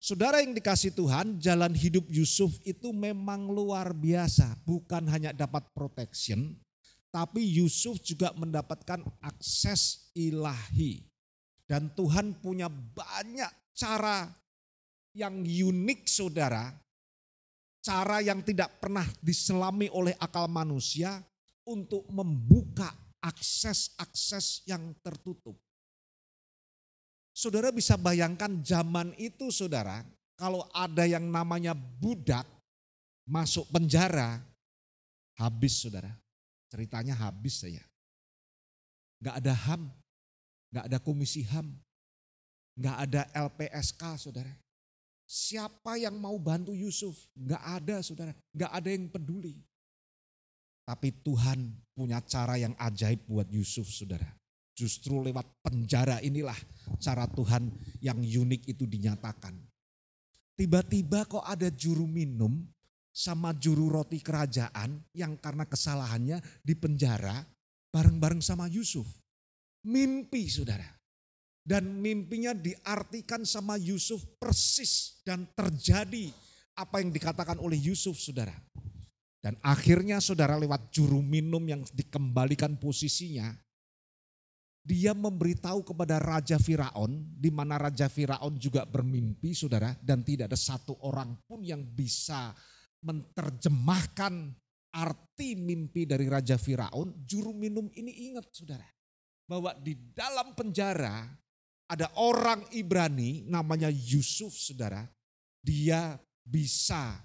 Saudara 0.00 0.40
yang 0.40 0.56
dikasih 0.56 0.96
Tuhan, 0.96 1.44
jalan 1.44 1.76
hidup 1.76 2.08
Yusuf 2.08 2.56
itu 2.64 2.88
memang 2.96 3.52
luar 3.52 3.92
biasa. 3.92 4.56
Bukan 4.64 5.06
hanya 5.12 5.36
dapat 5.36 5.66
protection, 5.76 6.56
tapi 7.16 7.40
Yusuf 7.40 7.96
juga 8.04 8.28
mendapatkan 8.36 9.00
akses 9.24 10.12
ilahi. 10.12 11.00
Dan 11.64 11.88
Tuhan 11.96 12.36
punya 12.44 12.68
banyak 12.68 13.72
cara 13.72 14.28
yang 15.16 15.40
unik 15.40 16.04
saudara. 16.04 16.76
Cara 17.80 18.20
yang 18.20 18.44
tidak 18.44 18.84
pernah 18.84 19.08
diselami 19.24 19.88
oleh 19.96 20.12
akal 20.20 20.44
manusia 20.44 21.24
untuk 21.64 22.04
membuka 22.12 22.92
akses-akses 23.24 24.68
yang 24.68 24.92
tertutup. 25.00 25.56
Saudara 27.32 27.72
bisa 27.72 27.96
bayangkan 27.96 28.60
zaman 28.60 29.16
itu 29.16 29.48
saudara, 29.48 30.04
kalau 30.36 30.68
ada 30.68 31.08
yang 31.08 31.24
namanya 31.32 31.72
budak 31.72 32.44
masuk 33.24 33.64
penjara, 33.72 34.36
habis 35.40 35.80
saudara. 35.80 36.25
Ceritanya 36.76 37.16
habis 37.16 37.64
saya. 37.64 37.80
Gak 39.24 39.40
ada 39.40 39.56
HAM, 39.56 39.88
gak 40.76 40.92
ada 40.92 41.00
komisi 41.00 41.40
HAM, 41.40 41.72
gak 42.76 42.96
ada 43.08 43.24
LPSK 43.32 44.20
saudara. 44.20 44.52
Siapa 45.24 45.96
yang 45.96 46.20
mau 46.20 46.36
bantu 46.36 46.76
Yusuf? 46.76 47.16
Gak 47.32 47.64
ada 47.64 48.04
saudara, 48.04 48.36
gak 48.52 48.68
ada 48.76 48.92
yang 48.92 49.08
peduli. 49.08 49.56
Tapi 50.84 51.16
Tuhan 51.24 51.64
punya 51.96 52.20
cara 52.28 52.60
yang 52.60 52.76
ajaib 52.76 53.24
buat 53.24 53.48
Yusuf 53.48 53.88
saudara. 53.88 54.28
Justru 54.76 55.24
lewat 55.24 55.48
penjara 55.64 56.20
inilah 56.20 56.60
cara 57.00 57.24
Tuhan 57.24 57.72
yang 58.04 58.20
unik 58.20 58.68
itu 58.68 58.84
dinyatakan. 58.84 59.56
Tiba-tiba 60.60 61.24
kok 61.24 61.40
ada 61.40 61.72
juru 61.72 62.04
minum 62.04 62.68
sama 63.16 63.56
juru 63.56 63.88
roti 63.88 64.20
kerajaan 64.20 65.00
yang 65.16 65.40
karena 65.40 65.64
kesalahannya 65.64 66.36
di 66.60 66.76
penjara 66.76 67.40
bareng-bareng 67.88 68.44
sama 68.44 68.68
Yusuf. 68.68 69.08
Mimpi 69.88 70.52
saudara. 70.52 70.84
Dan 71.66 71.98
mimpinya 71.98 72.54
diartikan 72.54 73.42
sama 73.42 73.74
Yusuf 73.80 74.22
persis 74.38 75.18
dan 75.26 75.48
terjadi 75.50 76.30
apa 76.78 77.02
yang 77.02 77.10
dikatakan 77.10 77.58
oleh 77.58 77.80
Yusuf 77.80 78.20
saudara. 78.20 78.54
Dan 79.42 79.58
akhirnya 79.64 80.22
saudara 80.22 80.54
lewat 80.60 80.94
juru 80.94 81.18
minum 81.24 81.62
yang 81.66 81.82
dikembalikan 81.90 82.78
posisinya, 82.78 83.50
dia 84.86 85.10
memberitahu 85.10 85.82
kepada 85.82 86.22
Raja 86.22 86.54
Firaun, 86.62 87.34
di 87.34 87.50
mana 87.50 87.74
Raja 87.74 88.06
Firaun 88.06 88.54
juga 88.54 88.86
bermimpi 88.86 89.50
saudara, 89.50 89.90
dan 89.98 90.22
tidak 90.22 90.54
ada 90.54 90.58
satu 90.58 90.94
orang 91.02 91.34
pun 91.50 91.66
yang 91.66 91.82
bisa 91.82 92.54
menerjemahkan 93.04 94.54
arti 94.96 95.52
mimpi 95.58 96.08
dari 96.08 96.30
Raja 96.30 96.56
Firaun, 96.56 97.12
juru 97.28 97.52
minum 97.52 97.90
ini 97.92 98.32
ingat 98.32 98.48
saudara, 98.52 98.86
bahwa 99.44 99.76
di 99.76 99.92
dalam 100.16 100.56
penjara 100.56 101.28
ada 101.86 102.10
orang 102.18 102.66
Ibrani 102.74 103.46
namanya 103.46 103.86
Yusuf 103.92 104.56
saudara, 104.56 105.06
dia 105.62 106.18
bisa 106.42 107.20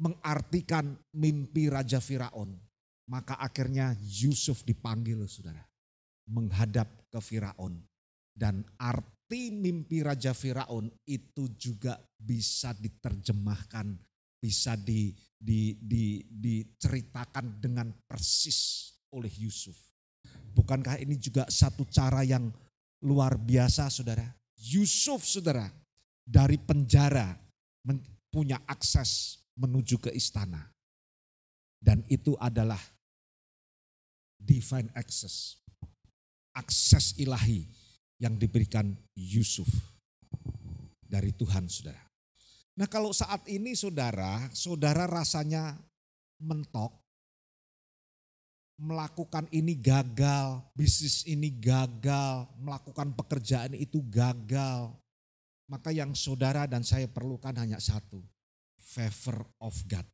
mengartikan 0.00 0.96
mimpi 1.14 1.70
Raja 1.70 2.00
Firaun. 2.02 2.56
Maka 3.04 3.36
akhirnya 3.36 3.92
Yusuf 4.00 4.64
dipanggil 4.64 5.20
saudara. 5.28 5.60
Menghadap 6.24 6.88
ke 7.12 7.20
Firaun. 7.20 7.84
Dan 8.34 8.64
arti 8.80 9.52
mimpi 9.52 10.00
Raja 10.00 10.32
Firaun 10.32 10.88
itu 11.04 11.52
juga 11.54 12.00
bisa 12.16 12.72
diterjemahkan, 12.74 13.92
bisa 14.44 14.76
di, 14.76 15.16
di, 15.40 15.72
di, 15.80 16.20
diceritakan 16.28 17.64
dengan 17.64 17.88
persis 18.04 18.92
oleh 19.08 19.32
Yusuf. 19.40 19.72
Bukankah 20.52 21.00
ini 21.00 21.16
juga 21.16 21.48
satu 21.48 21.88
cara 21.88 22.20
yang 22.20 22.52
luar 23.00 23.40
biasa 23.40 23.88
saudara? 23.88 24.28
Yusuf 24.60 25.24
saudara 25.24 25.64
dari 26.28 26.60
penjara 26.60 27.32
punya 28.28 28.60
akses 28.68 29.40
menuju 29.56 29.96
ke 29.96 30.10
istana. 30.12 30.60
Dan 31.80 32.04
itu 32.12 32.36
adalah 32.36 32.80
divine 34.36 34.92
access. 34.92 35.56
Akses 36.52 37.16
ilahi 37.16 37.64
yang 38.20 38.36
diberikan 38.36 38.92
Yusuf 39.16 39.68
dari 41.08 41.32
Tuhan 41.32 41.70
saudara. 41.70 42.03
Nah 42.74 42.90
kalau 42.90 43.14
saat 43.14 43.46
ini 43.46 43.78
saudara, 43.78 44.50
saudara 44.50 45.06
rasanya 45.06 45.78
mentok, 46.42 46.90
melakukan 48.82 49.46
ini 49.54 49.78
gagal, 49.78 50.58
bisnis 50.74 51.22
ini 51.22 51.54
gagal, 51.54 52.50
melakukan 52.58 53.14
pekerjaan 53.14 53.78
itu 53.78 54.02
gagal. 54.10 54.90
Maka 55.70 55.94
yang 55.94 56.18
saudara 56.18 56.66
dan 56.66 56.82
saya 56.82 57.06
perlukan 57.06 57.54
hanya 57.54 57.78
satu, 57.78 58.18
favor 58.74 59.46
of 59.62 59.74
God. 59.86 60.04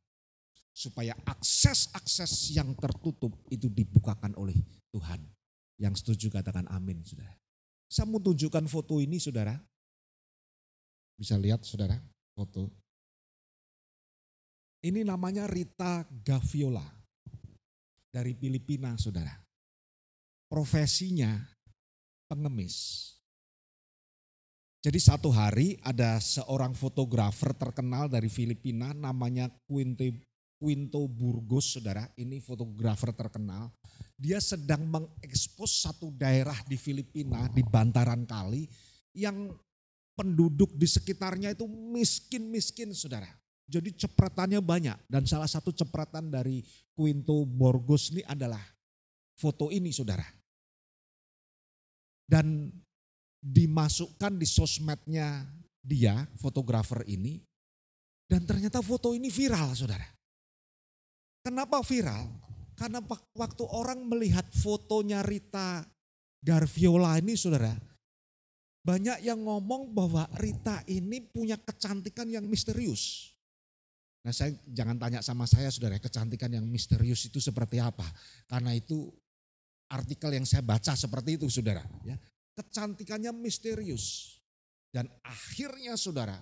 Supaya 0.71 1.17
akses-akses 1.27 2.55
yang 2.55 2.71
tertutup 2.77 3.35
itu 3.49 3.67
dibukakan 3.67 4.37
oleh 4.37 4.55
Tuhan. 4.93 5.19
Yang 5.81 6.05
setuju 6.05 6.39
katakan 6.39 6.69
amin 6.69 7.01
saudara. 7.03 7.35
Saya 7.89 8.07
mau 8.07 8.21
tunjukkan 8.21 8.69
foto 8.69 9.01
ini 9.01 9.17
saudara. 9.19 9.57
Bisa 11.19 11.35
lihat 11.35 11.67
saudara 11.67 11.99
foto. 12.41 12.65
Ini 14.81 15.05
namanya 15.05 15.45
Rita 15.45 16.01
Gaviola 16.09 16.81
dari 18.09 18.33
Filipina 18.33 18.97
saudara. 18.97 19.37
Profesinya 20.49 21.37
pengemis. 22.25 23.07
Jadi 24.81 24.97
satu 24.97 25.29
hari 25.29 25.77
ada 25.85 26.17
seorang 26.17 26.73
fotografer 26.73 27.53
terkenal 27.53 28.09
dari 28.09 28.25
Filipina 28.25 28.89
namanya 28.97 29.45
Quinto, 29.69 30.09
Quinto 30.57 31.05
Burgos, 31.05 31.77
saudara. 31.77 32.09
Ini 32.17 32.41
fotografer 32.41 33.13
terkenal. 33.13 33.69
Dia 34.17 34.41
sedang 34.41 34.89
mengekspos 34.89 35.85
satu 35.85 36.09
daerah 36.17 36.57
di 36.65 36.81
Filipina 36.81 37.45
di 37.53 37.61
bantaran 37.61 38.25
kali 38.25 38.65
yang 39.13 39.53
penduduk 40.21 40.69
di 40.77 40.85
sekitarnya 40.85 41.57
itu 41.57 41.65
miskin-miskin 41.65 42.93
saudara. 42.93 43.25
Jadi 43.65 43.97
cepretannya 43.97 44.61
banyak 44.61 45.09
dan 45.09 45.25
salah 45.25 45.49
satu 45.49 45.73
cepretan 45.73 46.29
dari 46.29 46.61
Quinto 46.93 47.41
Burgos 47.49 48.13
ini 48.13 48.21
adalah 48.29 48.61
foto 49.33 49.73
ini 49.73 49.89
saudara. 49.89 50.21
Dan 52.29 52.69
dimasukkan 53.41 54.37
di 54.37 54.45
sosmednya 54.45 55.41
dia, 55.81 56.29
fotografer 56.37 57.01
ini, 57.09 57.41
dan 58.29 58.45
ternyata 58.45 58.85
foto 58.85 59.17
ini 59.17 59.33
viral 59.33 59.73
saudara. 59.73 60.05
Kenapa 61.41 61.81
viral? 61.81 62.29
Karena 62.77 63.01
waktu 63.33 63.63
orang 63.65 64.05
melihat 64.05 64.45
fotonya 64.53 65.25
Rita 65.25 65.81
Garviola 66.45 67.17
ini 67.17 67.33
saudara, 67.33 67.73
banyak 68.81 69.21
yang 69.21 69.45
ngomong 69.45 69.93
bahwa 69.93 70.25
Rita 70.41 70.81
ini 70.89 71.21
punya 71.21 71.53
kecantikan 71.61 72.25
yang 72.25 72.45
misterius. 72.49 73.29
Nah 74.21 74.33
saya 74.33 74.53
jangan 74.69 74.97
tanya 74.97 75.19
sama 75.21 75.45
saya 75.45 75.69
saudara, 75.69 75.97
kecantikan 76.01 76.49
yang 76.49 76.65
misterius 76.65 77.29
itu 77.29 77.37
seperti 77.41 77.81
apa? 77.81 78.05
Karena 78.49 78.73
itu 78.73 79.09
artikel 79.89 80.33
yang 80.33 80.45
saya 80.45 80.65
baca 80.65 80.93
seperti 80.97 81.37
itu 81.37 81.49
saudara. 81.49 81.85
Ya. 82.05 82.17
Kecantikannya 82.57 83.33
misterius. 83.33 84.37
Dan 84.91 85.07
akhirnya 85.23 85.95
saudara, 85.95 86.35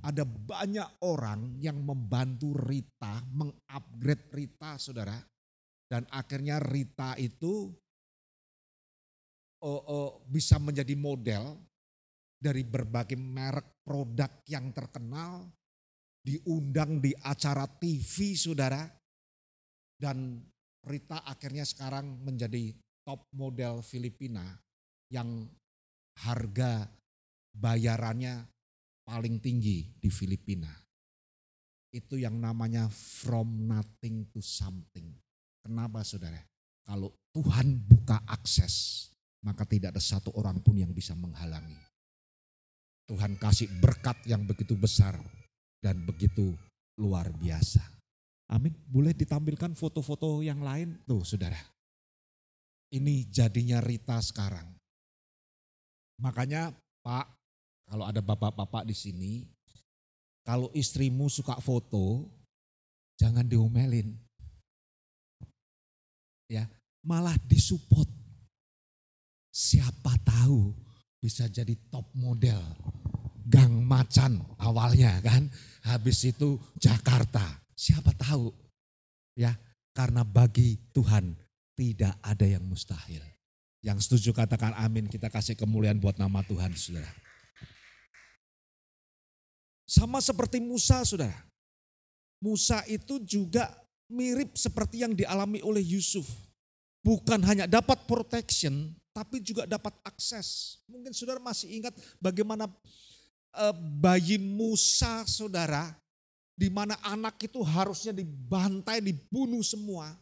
ada 0.00 0.24
banyak 0.24 1.04
orang 1.04 1.60
yang 1.60 1.76
membantu 1.84 2.56
Rita, 2.56 3.20
mengupgrade 3.28 4.30
Rita 4.32 4.80
saudara. 4.80 5.20
Dan 5.90 6.08
akhirnya 6.08 6.62
Rita 6.62 7.18
itu 7.20 7.68
oh, 9.60 9.82
oh, 9.84 10.10
bisa 10.24 10.56
menjadi 10.56 10.96
model 10.96 11.60
dari 12.40 12.64
berbagai 12.64 13.20
merek 13.20 13.84
produk 13.84 14.40
yang 14.48 14.72
terkenal, 14.72 15.44
diundang 16.24 17.04
di 17.04 17.12
acara 17.20 17.68
TV 17.68 18.32
saudara, 18.32 18.88
dan 20.00 20.40
Rita 20.80 21.20
akhirnya 21.28 21.68
sekarang 21.68 22.24
menjadi 22.24 22.72
top 23.04 23.28
model 23.36 23.84
Filipina 23.84 24.56
yang 25.12 25.44
harga 26.24 26.88
bayarannya 27.52 28.48
paling 29.04 29.36
tinggi 29.44 29.92
di 30.00 30.08
Filipina. 30.08 30.72
Itu 31.92 32.16
yang 32.16 32.40
namanya 32.40 32.88
from 32.88 33.68
nothing 33.68 34.24
to 34.32 34.40
something. 34.40 35.12
Kenapa 35.60 36.00
saudara? 36.00 36.40
Kalau 36.88 37.12
Tuhan 37.36 37.76
buka 37.84 38.24
akses, 38.24 39.10
maka 39.44 39.68
tidak 39.68 39.92
ada 39.92 40.02
satu 40.02 40.32
orang 40.38 40.62
pun 40.64 40.78
yang 40.80 40.94
bisa 40.94 41.12
menghalangi. 41.12 41.89
Tuhan 43.10 43.34
kasih 43.34 43.66
berkat 43.82 44.22
yang 44.22 44.46
begitu 44.46 44.78
besar 44.78 45.18
dan 45.82 45.98
begitu 46.06 46.54
luar 46.94 47.26
biasa. 47.42 47.82
Amin. 48.54 48.70
Boleh 48.86 49.10
ditampilkan 49.10 49.74
foto-foto 49.74 50.46
yang 50.46 50.62
lain? 50.62 50.94
Tuh 51.10 51.26
saudara. 51.26 51.58
Ini 52.94 53.26
jadinya 53.26 53.82
Rita 53.82 54.22
sekarang. 54.22 54.62
Makanya 56.22 56.70
Pak, 57.02 57.26
kalau 57.90 58.06
ada 58.06 58.22
bapak-bapak 58.22 58.86
di 58.86 58.94
sini, 58.94 59.32
kalau 60.46 60.70
istrimu 60.70 61.26
suka 61.26 61.58
foto, 61.58 62.30
jangan 63.18 63.42
diomelin. 63.42 64.14
Ya, 66.46 66.70
malah 67.02 67.34
disupport. 67.50 68.06
Siapa 69.50 70.14
tahu 70.22 70.70
bisa 71.18 71.50
jadi 71.50 71.74
top 71.90 72.06
model 72.14 72.62
Gang 73.50 73.82
Macan 73.82 74.38
awalnya 74.62 75.18
kan. 75.18 75.50
Habis 75.82 76.30
itu 76.30 76.54
Jakarta. 76.78 77.42
Siapa 77.74 78.14
tahu 78.14 78.54
ya 79.34 79.50
karena 79.90 80.22
bagi 80.22 80.78
Tuhan 80.94 81.34
tidak 81.74 82.14
ada 82.22 82.46
yang 82.46 82.62
mustahil. 82.62 83.24
Yang 83.80 84.06
setuju 84.06 84.36
katakan 84.36 84.76
amin 84.76 85.08
kita 85.08 85.32
kasih 85.32 85.56
kemuliaan 85.58 85.98
buat 85.98 86.20
nama 86.20 86.44
Tuhan 86.46 86.76
saudara. 86.76 87.10
Sama 89.88 90.22
seperti 90.22 90.62
Musa 90.62 91.02
saudara. 91.02 91.34
Musa 92.38 92.86
itu 92.86 93.18
juga 93.26 93.68
mirip 94.06 94.54
seperti 94.54 95.02
yang 95.02 95.16
dialami 95.16 95.58
oleh 95.66 95.82
Yusuf. 95.82 96.28
Bukan 97.00 97.40
hanya 97.48 97.64
dapat 97.64 98.04
protection, 98.04 98.92
tapi 99.16 99.40
juga 99.40 99.64
dapat 99.64 99.96
akses. 100.04 100.78
Mungkin 100.84 101.16
saudara 101.16 101.40
masih 101.40 101.80
ingat 101.80 101.96
bagaimana 102.20 102.68
bayi 104.00 104.38
Musa 104.38 105.26
saudara, 105.26 105.94
di 106.54 106.68
mana 106.68 106.96
anak 107.02 107.40
itu 107.44 107.60
harusnya 107.64 108.14
dibantai, 108.14 109.00
dibunuh 109.00 109.64
semua. 109.64 110.12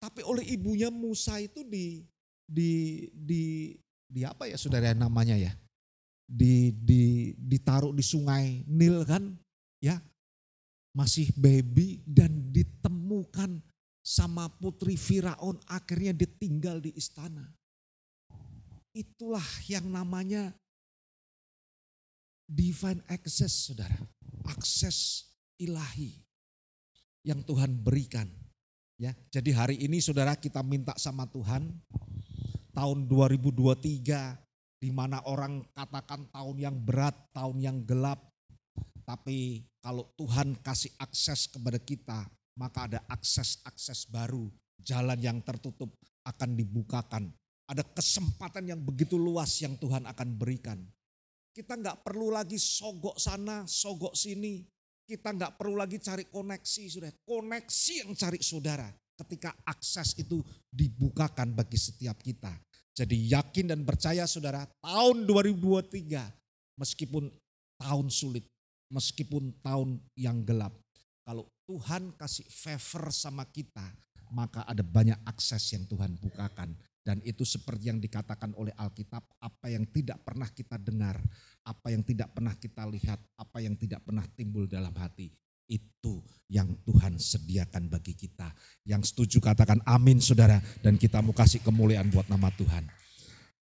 Tapi 0.00 0.20
oleh 0.24 0.44
ibunya 0.52 0.92
Musa 0.92 1.40
itu 1.40 1.64
di 1.64 2.04
di 2.44 3.04
di 3.10 3.72
di 4.04 4.20
apa 4.22 4.44
ya 4.48 4.56
saudara 4.60 4.92
namanya 4.92 5.36
ya? 5.36 5.52
Di 6.24 6.72
di 6.72 7.32
ditaruh 7.36 7.92
di 7.92 8.04
sungai 8.04 8.64
Nil 8.68 9.04
kan? 9.04 9.32
Ya. 9.80 10.00
Masih 10.94 11.34
baby 11.34 11.98
dan 12.06 12.54
ditemukan 12.54 13.58
sama 14.04 14.46
putri 14.46 14.94
Firaun 14.94 15.58
akhirnya 15.66 16.14
ditinggal 16.14 16.78
di 16.78 16.94
istana. 16.94 17.42
Itulah 18.94 19.42
yang 19.66 19.90
namanya 19.90 20.54
divine 22.48 23.00
access 23.08 23.70
saudara. 23.70 23.96
Akses 24.44 25.28
ilahi 25.56 26.12
yang 27.24 27.40
Tuhan 27.42 27.80
berikan. 27.80 28.28
Ya, 29.00 29.16
jadi 29.32 29.50
hari 29.56 29.76
ini 29.82 29.98
saudara 29.98 30.38
kita 30.38 30.62
minta 30.62 30.94
sama 31.00 31.26
Tuhan 31.26 31.66
tahun 32.76 32.98
2023 33.10 34.38
di 34.78 34.90
mana 34.92 35.18
orang 35.24 35.64
katakan 35.72 36.28
tahun 36.30 36.56
yang 36.60 36.76
berat, 36.76 37.16
tahun 37.32 37.56
yang 37.58 37.78
gelap. 37.82 38.20
Tapi 39.04 39.64
kalau 39.80 40.08
Tuhan 40.16 40.56
kasih 40.60 40.92
akses 41.00 41.48
kepada 41.48 41.76
kita, 41.80 42.24
maka 42.56 42.88
ada 42.88 43.00
akses-akses 43.10 44.08
baru. 44.08 44.48
Jalan 44.80 45.18
yang 45.20 45.38
tertutup 45.40 45.92
akan 46.24 46.56
dibukakan. 46.56 47.32
Ada 47.64 47.80
kesempatan 47.84 48.68
yang 48.68 48.80
begitu 48.80 49.16
luas 49.16 49.56
yang 49.60 49.76
Tuhan 49.80 50.04
akan 50.04 50.28
berikan. 50.36 50.80
Kita 51.54 51.78
nggak 51.78 52.02
perlu 52.02 52.34
lagi 52.34 52.58
sogok 52.58 53.14
sana, 53.14 53.62
sogok 53.62 54.18
sini. 54.18 54.66
Kita 55.06 55.30
nggak 55.30 55.54
perlu 55.54 55.78
lagi 55.78 56.02
cari 56.02 56.26
koneksi, 56.26 56.82
sudah. 56.90 57.12
Koneksi 57.22 57.94
yang 58.02 58.10
cari 58.18 58.42
saudara 58.42 58.90
ketika 59.22 59.54
akses 59.62 60.18
itu 60.18 60.42
dibukakan 60.66 61.54
bagi 61.54 61.78
setiap 61.78 62.18
kita. 62.18 62.50
Jadi 62.94 63.30
yakin 63.30 63.70
dan 63.70 63.86
percaya 63.86 64.26
saudara, 64.26 64.66
tahun 64.82 65.26
2023 65.30 66.18
meskipun 66.74 67.30
tahun 67.78 68.06
sulit, 68.10 68.46
meskipun 68.90 69.54
tahun 69.62 70.02
yang 70.18 70.42
gelap. 70.42 70.74
Kalau 71.22 71.46
Tuhan 71.70 72.14
kasih 72.18 72.46
favor 72.50 73.14
sama 73.14 73.46
kita, 73.46 73.82
maka 74.34 74.66
ada 74.66 74.82
banyak 74.82 75.16
akses 75.22 75.62
yang 75.74 75.86
Tuhan 75.86 76.18
bukakan. 76.18 76.74
Dan 77.04 77.20
itu 77.20 77.44
seperti 77.44 77.92
yang 77.92 78.00
dikatakan 78.00 78.56
oleh 78.56 78.72
Alkitab, 78.80 79.20
apa 79.44 79.68
yang 79.68 79.84
tidak 79.92 80.24
pernah 80.24 80.48
kita 80.48 80.80
dengar, 80.80 81.20
apa 81.60 81.92
yang 81.92 82.00
tidak 82.00 82.32
pernah 82.32 82.56
kita 82.56 82.88
lihat, 82.88 83.20
apa 83.36 83.60
yang 83.60 83.76
tidak 83.76 84.00
pernah 84.08 84.24
timbul 84.32 84.64
dalam 84.64 84.96
hati. 84.96 85.28
Itu 85.68 86.24
yang 86.48 86.72
Tuhan 86.80 87.20
sediakan 87.20 87.92
bagi 87.92 88.16
kita. 88.16 88.48
Yang 88.88 89.12
setuju 89.12 89.44
katakan 89.44 89.84
amin 89.84 90.16
saudara. 90.16 90.56
Dan 90.80 90.96
kita 90.96 91.20
mau 91.20 91.36
kasih 91.36 91.60
kemuliaan 91.60 92.08
buat 92.08 92.24
nama 92.32 92.48
Tuhan. 92.56 92.88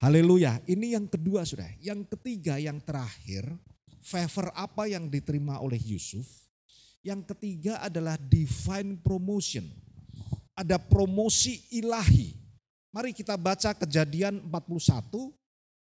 Haleluya. 0.04 0.60
Ini 0.68 1.00
yang 1.00 1.08
kedua 1.08 1.48
saudara. 1.48 1.72
Yang 1.80 2.12
ketiga 2.12 2.60
yang 2.60 2.76
terakhir. 2.84 3.48
Favor 4.04 4.52
apa 4.52 4.84
yang 4.84 5.08
diterima 5.08 5.64
oleh 5.64 5.80
Yusuf. 5.80 6.28
Yang 7.00 7.32
ketiga 7.32 7.80
adalah 7.80 8.20
divine 8.20 9.00
promotion. 9.00 9.64
Ada 10.56 10.76
promosi 10.76 11.68
ilahi 11.72 12.39
Mari 12.90 13.14
kita 13.14 13.38
baca 13.38 13.70
kejadian 13.70 14.42
41 14.50 15.30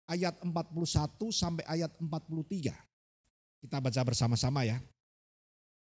ayat 0.09 0.41
41 0.41 1.29
sampai 1.29 1.61
ayat 1.69 1.93
43. 2.01 2.73
Kita 3.61 3.77
baca 3.77 4.01
bersama-sama 4.01 4.65
ya. 4.65 4.81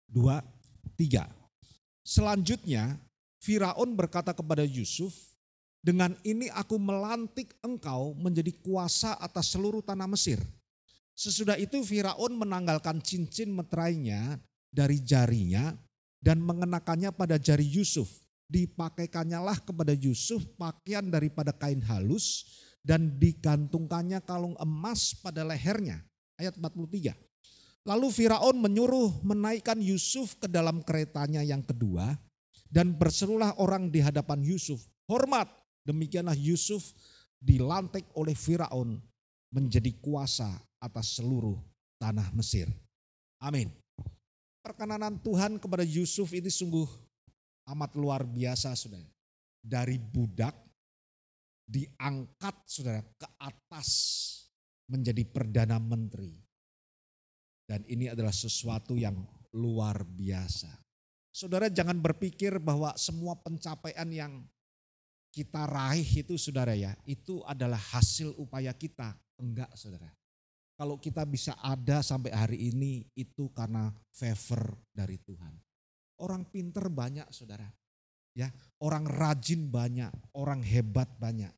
Dua, 0.04 0.44
tiga. 1.00 1.32
Selanjutnya 2.04 3.00
Firaun 3.40 3.96
berkata 3.96 4.36
kepada 4.36 4.68
Yusuf, 4.68 5.16
dengan 5.80 6.12
ini 6.28 6.52
aku 6.52 6.76
melantik 6.76 7.56
engkau 7.64 8.12
menjadi 8.20 8.52
kuasa 8.60 9.16
atas 9.20 9.56
seluruh 9.56 9.80
tanah 9.80 10.12
Mesir. 10.12 10.44
Sesudah 11.16 11.56
itu 11.56 11.80
Firaun 11.88 12.36
menanggalkan 12.36 13.00
cincin 13.00 13.52
meterainya 13.56 14.40
dari 14.68 15.00
jarinya 15.00 15.72
dan 16.20 16.44
mengenakannya 16.44 17.16
pada 17.16 17.40
jari 17.40 17.64
Yusuf 17.64 18.23
dipakaikannya 18.54 19.42
lah 19.42 19.58
kepada 19.58 19.98
Yusuf 19.98 20.46
pakaian 20.54 21.10
daripada 21.10 21.50
kain 21.50 21.82
halus 21.82 22.46
dan 22.86 23.18
digantungkannya 23.18 24.22
kalung 24.22 24.54
emas 24.62 25.18
pada 25.18 25.42
lehernya. 25.42 26.06
Ayat 26.38 26.54
43. 26.62 27.18
Lalu 27.84 28.08
Firaun 28.13 28.62
menyuruh 28.62 29.26
menaikkan 29.26 29.82
Yusuf 29.82 30.38
ke 30.38 30.48
dalam 30.48 30.86
keretanya 30.86 31.42
yang 31.42 31.66
kedua 31.66 32.16
dan 32.70 32.94
berserulah 32.94 33.58
orang 33.58 33.89
di 33.89 34.00
hadapan 34.00 34.39
Yusuf. 34.39 34.80
Hormat, 35.10 35.50
demikianlah 35.84 36.38
Yusuf 36.38 36.94
dilantik 37.42 38.08
oleh 38.16 38.38
Firaun 38.38 39.02
menjadi 39.52 39.92
kuasa 40.00 40.48
atas 40.80 41.20
seluruh 41.20 41.60
tanah 42.00 42.32
Mesir. 42.32 42.72
Amin. 43.44 43.68
Perkenanan 44.63 45.20
Tuhan 45.20 45.60
kepada 45.60 45.84
Yusuf 45.84 46.32
ini 46.32 46.48
sungguh 46.48 46.88
amat 47.71 47.91
luar 47.95 48.28
biasa 48.28 48.76
saudara. 48.76 49.08
Dari 49.63 49.95
budak 49.95 50.56
diangkat 51.63 52.56
saudara 52.67 52.99
ke 52.99 53.28
atas 53.39 53.89
menjadi 54.91 55.23
perdana 55.23 55.80
menteri. 55.80 56.36
Dan 57.63 57.88
ini 57.88 58.12
adalah 58.12 58.36
sesuatu 58.36 58.99
yang 58.99 59.15
luar 59.56 60.04
biasa. 60.04 60.69
Saudara 61.34 61.71
jangan 61.71 61.97
berpikir 61.97 62.60
bahwa 62.60 62.93
semua 62.99 63.39
pencapaian 63.39 64.06
yang 64.12 64.43
kita 65.34 65.65
raih 65.65 66.06
itu 66.06 66.38
saudara 66.38 66.78
ya, 66.78 66.93
itu 67.10 67.41
adalah 67.49 67.80
hasil 67.80 68.38
upaya 68.38 68.69
kita. 68.76 69.17
Enggak 69.41 69.71
saudara. 69.73 70.13
Kalau 70.78 71.02
kita 71.02 71.26
bisa 71.26 71.58
ada 71.58 72.06
sampai 72.06 72.30
hari 72.30 72.69
ini 72.69 73.08
itu 73.17 73.49
karena 73.49 73.89
favor 74.13 74.78
dari 74.93 75.17
Tuhan. 75.17 75.54
Orang 76.21 76.49
pinter 76.49 76.88
banyak 76.89 77.26
saudara. 77.34 77.65
Ya, 78.34 78.49
orang 78.82 79.06
rajin 79.06 79.69
banyak, 79.69 80.10
orang 80.34 80.65
hebat 80.65 81.06
banyak. 81.21 81.54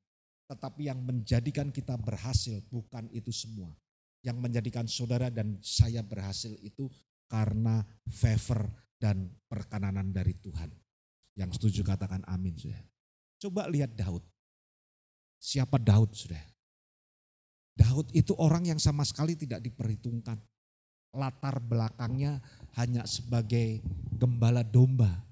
Tetapi 0.46 0.92
yang 0.92 1.00
menjadikan 1.02 1.72
kita 1.72 1.96
berhasil 1.96 2.60
bukan 2.68 3.08
itu 3.16 3.32
semua. 3.32 3.72
Yang 4.22 4.38
menjadikan 4.42 4.86
saudara 4.86 5.32
dan 5.32 5.58
saya 5.64 6.04
berhasil 6.04 6.52
itu 6.60 6.92
karena 7.32 7.82
favor 8.10 8.68
dan 9.00 9.32
perkenanan 9.48 10.12
dari 10.12 10.36
Tuhan. 10.38 10.70
Yang 11.36 11.60
setuju 11.60 11.82
katakan 11.84 12.24
amin 12.28 12.56
sudah. 12.56 12.80
Coba 13.40 13.68
lihat 13.68 13.94
Daud. 13.94 14.24
Siapa 15.40 15.78
Daud 15.78 16.16
sudah? 16.16 16.42
Daud 17.76 18.08
itu 18.16 18.32
orang 18.40 18.72
yang 18.72 18.80
sama 18.80 19.04
sekali 19.04 19.36
tidak 19.36 19.60
diperhitungkan. 19.60 20.40
Latar 21.16 21.64
belakangnya 21.64 22.44
hanya 22.76 23.08
sebagai 23.08 23.80
gembala 24.20 24.62
domba 24.62 25.26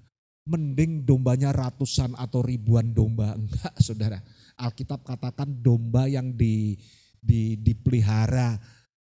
mending 0.44 1.08
dombanya 1.08 1.56
ratusan 1.56 2.12
atau 2.16 2.44
ribuan 2.44 2.92
domba. 2.92 3.32
Enggak 3.40 3.74
saudara. 3.80 4.20
Alkitab 4.54 5.02
katakan 5.02 5.50
domba 5.50 6.06
yang 6.06 6.30
di, 6.30 6.78
di, 7.18 7.58
dipelihara 7.58 8.54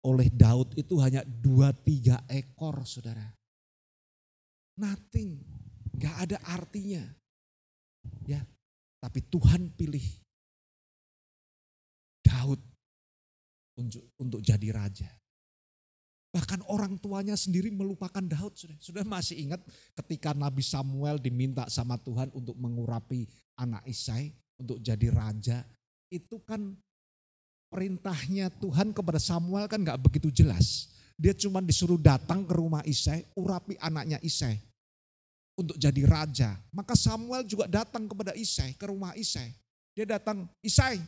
oleh 0.05 0.29
Daud 0.31 0.73
itu 0.79 0.97
hanya 1.01 1.21
dua 1.25 1.75
tiga 1.75 2.23
ekor 2.31 2.81
saudara. 2.87 3.25
Nothing. 4.79 5.37
Enggak 5.95 6.15
ada 6.27 6.37
artinya. 6.49 7.03
Ya, 8.25 8.41
tapi 9.01 9.21
Tuhan 9.29 9.73
pilih 9.73 10.03
Daud 12.21 12.61
untuk, 13.77 14.05
untuk 14.17 14.41
jadi 14.41 14.69
raja. 14.73 15.09
Bahkan 16.35 16.67
orang 16.67 16.99
tuanya 16.99 17.39
sendiri 17.39 17.71
melupakan 17.71 18.19
Daud. 18.19 18.59
Sudah, 18.59 18.75
sudah 18.83 19.03
masih 19.07 19.47
ingat 19.47 19.63
ketika 19.95 20.35
Nabi 20.35 20.59
Samuel 20.59 21.15
diminta 21.15 21.63
sama 21.71 21.95
Tuhan 21.95 22.27
untuk 22.35 22.59
mengurapi 22.59 23.23
anak 23.55 23.87
Isai 23.87 24.35
untuk 24.59 24.83
jadi 24.83 25.15
raja. 25.15 25.63
Itu 26.11 26.43
kan 26.43 26.75
perintahnya 27.71 28.51
Tuhan 28.59 28.91
kepada 28.91 29.15
Samuel 29.15 29.71
kan 29.71 29.79
gak 29.79 30.03
begitu 30.03 30.27
jelas. 30.27 30.91
Dia 31.15 31.31
cuma 31.31 31.63
disuruh 31.63 31.95
datang 31.95 32.43
ke 32.43 32.51
rumah 32.51 32.83
Isai, 32.83 33.23
urapi 33.39 33.79
anaknya 33.79 34.19
Isai 34.19 34.59
untuk 35.55 35.79
jadi 35.79 36.03
raja. 36.03 36.59
Maka 36.75 36.99
Samuel 36.99 37.47
juga 37.47 37.71
datang 37.71 38.11
kepada 38.11 38.35
Isai, 38.35 38.75
ke 38.75 38.91
rumah 38.91 39.15
Isai. 39.15 39.55
Dia 39.95 40.03
datang, 40.03 40.51
Isai 40.59 40.99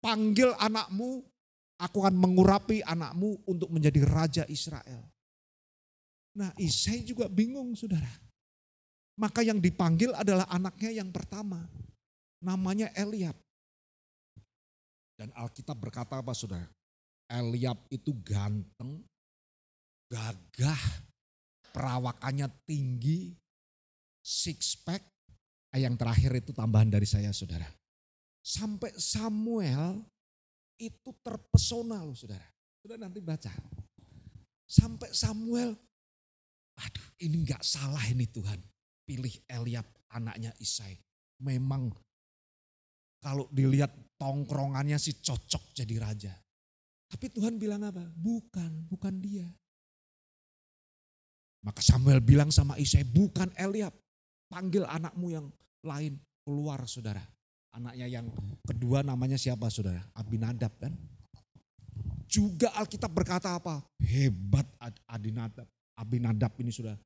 panggil 0.00 0.56
anakmu 0.56 1.20
Aku 1.80 2.04
akan 2.04 2.12
mengurapi 2.12 2.84
anakmu 2.84 3.40
untuk 3.48 3.72
menjadi 3.72 4.04
raja 4.04 4.44
Israel. 4.52 5.00
Nah 6.36 6.52
Isai 6.60 7.00
juga 7.02 7.26
bingung 7.26 7.72
saudara. 7.72 8.10
Maka 9.16 9.40
yang 9.44 9.60
dipanggil 9.60 10.12
adalah 10.12 10.44
anaknya 10.48 11.00
yang 11.00 11.08
pertama. 11.08 11.60
Namanya 12.40 12.92
Eliab. 12.96 13.36
Dan 15.16 15.28
Alkitab 15.36 15.76
berkata 15.76 16.20
apa 16.20 16.32
saudara? 16.32 16.64
Eliab 17.28 17.76
itu 17.92 18.16
ganteng, 18.24 19.04
gagah, 20.08 20.84
perawakannya 21.76 22.48
tinggi, 22.64 23.36
six 24.24 24.76
pack. 24.80 25.04
Yang 25.76 26.00
terakhir 26.00 26.32
itu 26.40 26.50
tambahan 26.56 26.88
dari 26.88 27.04
saya 27.06 27.30
saudara. 27.30 27.68
Sampai 28.40 28.90
Samuel 28.96 30.00
itu 30.80 31.12
terpesona 31.20 32.00
loh 32.00 32.16
saudara. 32.16 32.48
Sudah 32.80 32.96
nanti 32.96 33.20
baca. 33.20 33.52
Sampai 34.64 35.12
Samuel, 35.12 35.76
aduh 36.80 37.08
ini 37.20 37.44
nggak 37.44 37.60
salah 37.60 38.00
ini 38.08 38.24
Tuhan. 38.24 38.56
Pilih 39.04 39.34
Eliab 39.44 39.84
anaknya 40.16 40.56
Isai. 40.56 40.96
Memang 41.44 41.92
kalau 43.20 43.44
dilihat 43.52 43.92
tongkrongannya 44.16 44.96
sih 44.96 45.20
cocok 45.20 45.76
jadi 45.76 45.94
raja. 46.00 46.32
Tapi 47.10 47.26
Tuhan 47.28 47.58
bilang 47.58 47.84
apa? 47.84 48.06
Bukan, 48.14 48.86
bukan 48.88 49.14
dia. 49.18 49.44
Maka 51.60 51.84
Samuel 51.84 52.24
bilang 52.24 52.48
sama 52.48 52.78
Isai, 52.80 53.04
bukan 53.04 53.52
Eliab. 53.58 53.92
Panggil 54.48 54.86
anakmu 54.86 55.28
yang 55.28 55.46
lain 55.84 56.16
keluar 56.46 56.86
saudara. 56.88 57.20
Anaknya 57.70 58.06
yang 58.10 58.26
kedua 58.66 59.06
namanya 59.06 59.38
siapa 59.38 59.70
saudara? 59.70 60.02
Abinadab 60.14 60.74
kan? 60.78 60.90
Juga 62.26 62.70
Alkitab 62.74 63.10
berkata 63.10 63.54
apa? 63.54 63.82
Hebat 64.02 64.66
Abinadab. 65.06 65.66
Abinadab 65.94 66.52
ini 66.58 66.70
sudah 66.74 66.98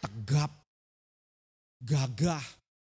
tegap, 0.00 0.52
gagah, 1.80 2.44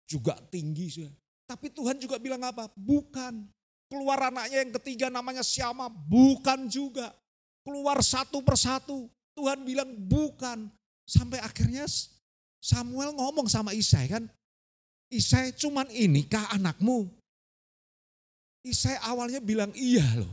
juga 0.09 0.37
tinggi. 0.49 0.89
Sudah. 0.89 1.13
Tapi 1.49 1.73
Tuhan 1.73 2.01
juga 2.01 2.17
bilang 2.17 2.41
apa? 2.45 2.73
Bukan. 2.73 3.49
Keluar 3.89 4.21
anaknya 4.29 4.65
yang 4.65 4.73
ketiga 4.81 5.09
namanya 5.09 5.41
Syama, 5.41 5.89
bukan 5.89 6.69
juga. 6.69 7.13
Keluar 7.65 8.01
satu 8.05 8.45
persatu. 8.45 9.09
Tuhan 9.37 9.65
bilang 9.65 9.89
bukan. 10.09 10.69
Sampai 11.09 11.41
akhirnya 11.41 11.89
Samuel 12.61 13.17
ngomong 13.17 13.49
sama 13.49 13.73
Isai 13.73 14.13
kan, 14.13 14.29
Isai 15.09 15.57
cuman 15.57 15.89
ini 15.89 16.29
kah 16.29 16.53
anakmu? 16.53 17.09
Isai 18.61 19.01
awalnya 19.01 19.41
bilang 19.41 19.73
iya 19.73 20.05
loh. 20.21 20.29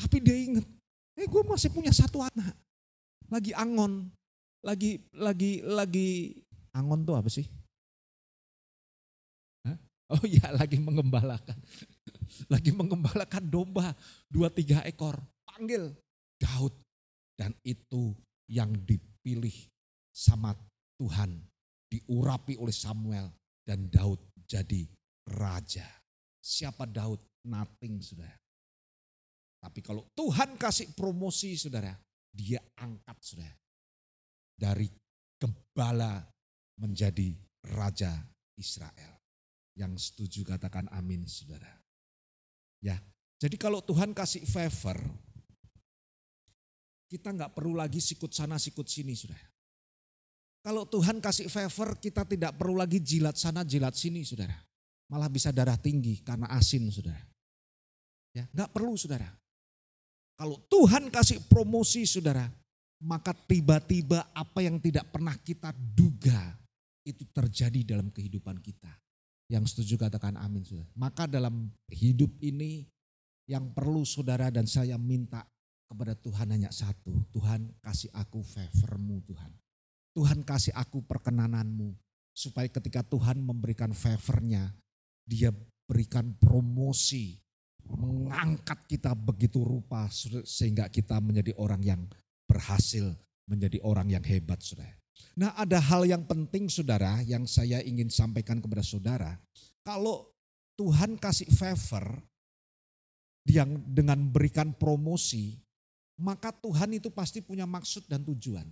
Tapi 0.00 0.24
dia 0.24 0.32
ingat, 0.40 0.64
eh 1.20 1.28
gue 1.28 1.42
masih 1.44 1.68
punya 1.68 1.92
satu 1.92 2.24
anak. 2.24 2.56
Lagi 3.28 3.52
angon, 3.52 4.08
lagi 4.64 5.04
lagi 5.12 5.60
lagi 5.60 6.32
angon 6.72 7.04
tuh 7.04 7.16
apa 7.20 7.28
sih? 7.28 7.44
Hah? 9.68 9.76
Oh 10.16 10.24
iya 10.24 10.48
lagi 10.56 10.80
mengembalakan. 10.80 11.56
Lagi 12.52 12.74
mengembalakan 12.74 13.46
domba 13.46 13.92
dua 14.32 14.48
tiga 14.48 14.80
ekor. 14.88 15.20
Panggil 15.44 15.92
Daud. 16.40 16.72
Dan 17.36 17.52
itu 17.62 18.16
yang 18.48 18.72
dipilih 18.72 19.54
sama 20.10 20.56
Tuhan. 20.98 21.36
Diurapi 21.92 22.58
oleh 22.58 22.74
Samuel 22.74 23.28
dan 23.64 23.88
Daud 23.88 24.20
jadi 24.44 24.84
raja. 25.34 25.88
Siapa 26.38 26.84
Daud? 26.84 27.20
Nothing, 27.44 28.00
saudara. 28.00 28.36
Tapi 29.60 29.80
kalau 29.84 30.08
Tuhan 30.16 30.56
kasih 30.56 30.92
promosi, 30.96 31.56
saudara, 31.56 31.92
dia 32.32 32.60
angkat, 32.80 33.16
saudara. 33.20 33.56
Dari 34.56 34.88
gembala 35.36 36.24
menjadi 36.80 37.36
raja 37.72 38.16
Israel. 38.56 39.20
Yang 39.76 40.12
setuju 40.12 40.56
katakan 40.56 40.88
amin, 40.92 41.28
saudara. 41.28 41.68
Ya, 42.80 43.00
jadi 43.40 43.56
kalau 43.60 43.80
Tuhan 43.84 44.16
kasih 44.16 44.44
favor, 44.48 45.00
kita 47.08 47.32
nggak 47.32 47.52
perlu 47.52 47.76
lagi 47.76 48.00
sikut 48.00 48.32
sana 48.32 48.56
sikut 48.56 48.88
sini, 48.88 49.12
saudara. 49.12 49.53
Kalau 50.64 50.88
Tuhan 50.88 51.20
kasih 51.20 51.52
favor, 51.52 52.00
kita 52.00 52.24
tidak 52.24 52.56
perlu 52.56 52.80
lagi 52.80 52.96
jilat 52.96 53.36
sana, 53.36 53.68
jilat 53.68 53.92
sini, 53.92 54.24
saudara. 54.24 54.56
Malah 55.12 55.28
bisa 55.28 55.52
darah 55.52 55.76
tinggi 55.76 56.24
karena 56.24 56.48
asin, 56.56 56.88
saudara. 56.88 57.20
Ya, 58.32 58.48
nggak 58.48 58.72
perlu, 58.72 58.96
saudara. 58.96 59.28
Kalau 60.40 60.56
Tuhan 60.72 61.12
kasih 61.12 61.44
promosi, 61.52 62.08
saudara, 62.08 62.48
maka 63.04 63.36
tiba-tiba 63.36 64.24
apa 64.32 64.64
yang 64.64 64.80
tidak 64.80 65.04
pernah 65.12 65.36
kita 65.36 65.68
duga 65.76 66.56
itu 67.04 67.28
terjadi 67.28 67.94
dalam 67.94 68.08
kehidupan 68.08 68.56
kita. 68.64 68.88
Yang 69.52 69.76
setuju 69.76 70.08
katakan 70.08 70.40
amin, 70.40 70.64
saudara. 70.64 70.88
Maka 70.96 71.28
dalam 71.28 71.68
hidup 71.92 72.32
ini 72.40 72.88
yang 73.44 73.68
perlu 73.68 74.08
saudara 74.08 74.48
dan 74.48 74.64
saya 74.64 74.96
minta 74.96 75.44
kepada 75.92 76.16
Tuhan 76.16 76.56
hanya 76.56 76.72
satu. 76.72 77.12
Tuhan 77.36 77.68
kasih 77.84 78.08
aku 78.16 78.40
favormu 78.40 79.20
Tuhan. 79.28 79.52
Tuhan 80.14 80.46
kasih 80.46 80.72
aku 80.78 81.02
perkenananmu. 81.04 81.92
Supaya 82.34 82.66
ketika 82.66 83.06
Tuhan 83.06 83.38
memberikan 83.42 83.94
favornya, 83.94 84.74
dia 85.22 85.54
berikan 85.86 86.34
promosi. 86.34 87.38
Mengangkat 87.84 88.88
kita 88.88 89.12
begitu 89.12 89.60
rupa 89.60 90.08
sehingga 90.42 90.88
kita 90.88 91.20
menjadi 91.20 91.52
orang 91.60 91.84
yang 91.84 92.00
berhasil 92.48 93.12
menjadi 93.44 93.76
orang 93.84 94.08
yang 94.08 94.24
hebat, 94.24 94.60
saudara. 94.64 94.96
Nah 95.34 95.54
ada 95.54 95.78
hal 95.78 96.06
yang 96.06 96.24
penting 96.24 96.70
saudara 96.70 97.20
yang 97.22 97.44
saya 97.44 97.82
ingin 97.82 98.08
sampaikan 98.08 98.58
kepada 98.58 98.82
saudara. 98.82 99.36
Kalau 99.84 100.32
Tuhan 100.74 101.20
kasih 101.20 101.50
favor 101.54 102.18
yang 103.46 103.78
dengan 103.84 104.18
berikan 104.32 104.72
promosi, 104.74 105.60
maka 106.18 106.50
Tuhan 106.50 106.96
itu 106.98 107.12
pasti 107.12 107.44
punya 107.44 107.68
maksud 107.68 108.08
dan 108.08 108.24
tujuan. 108.24 108.66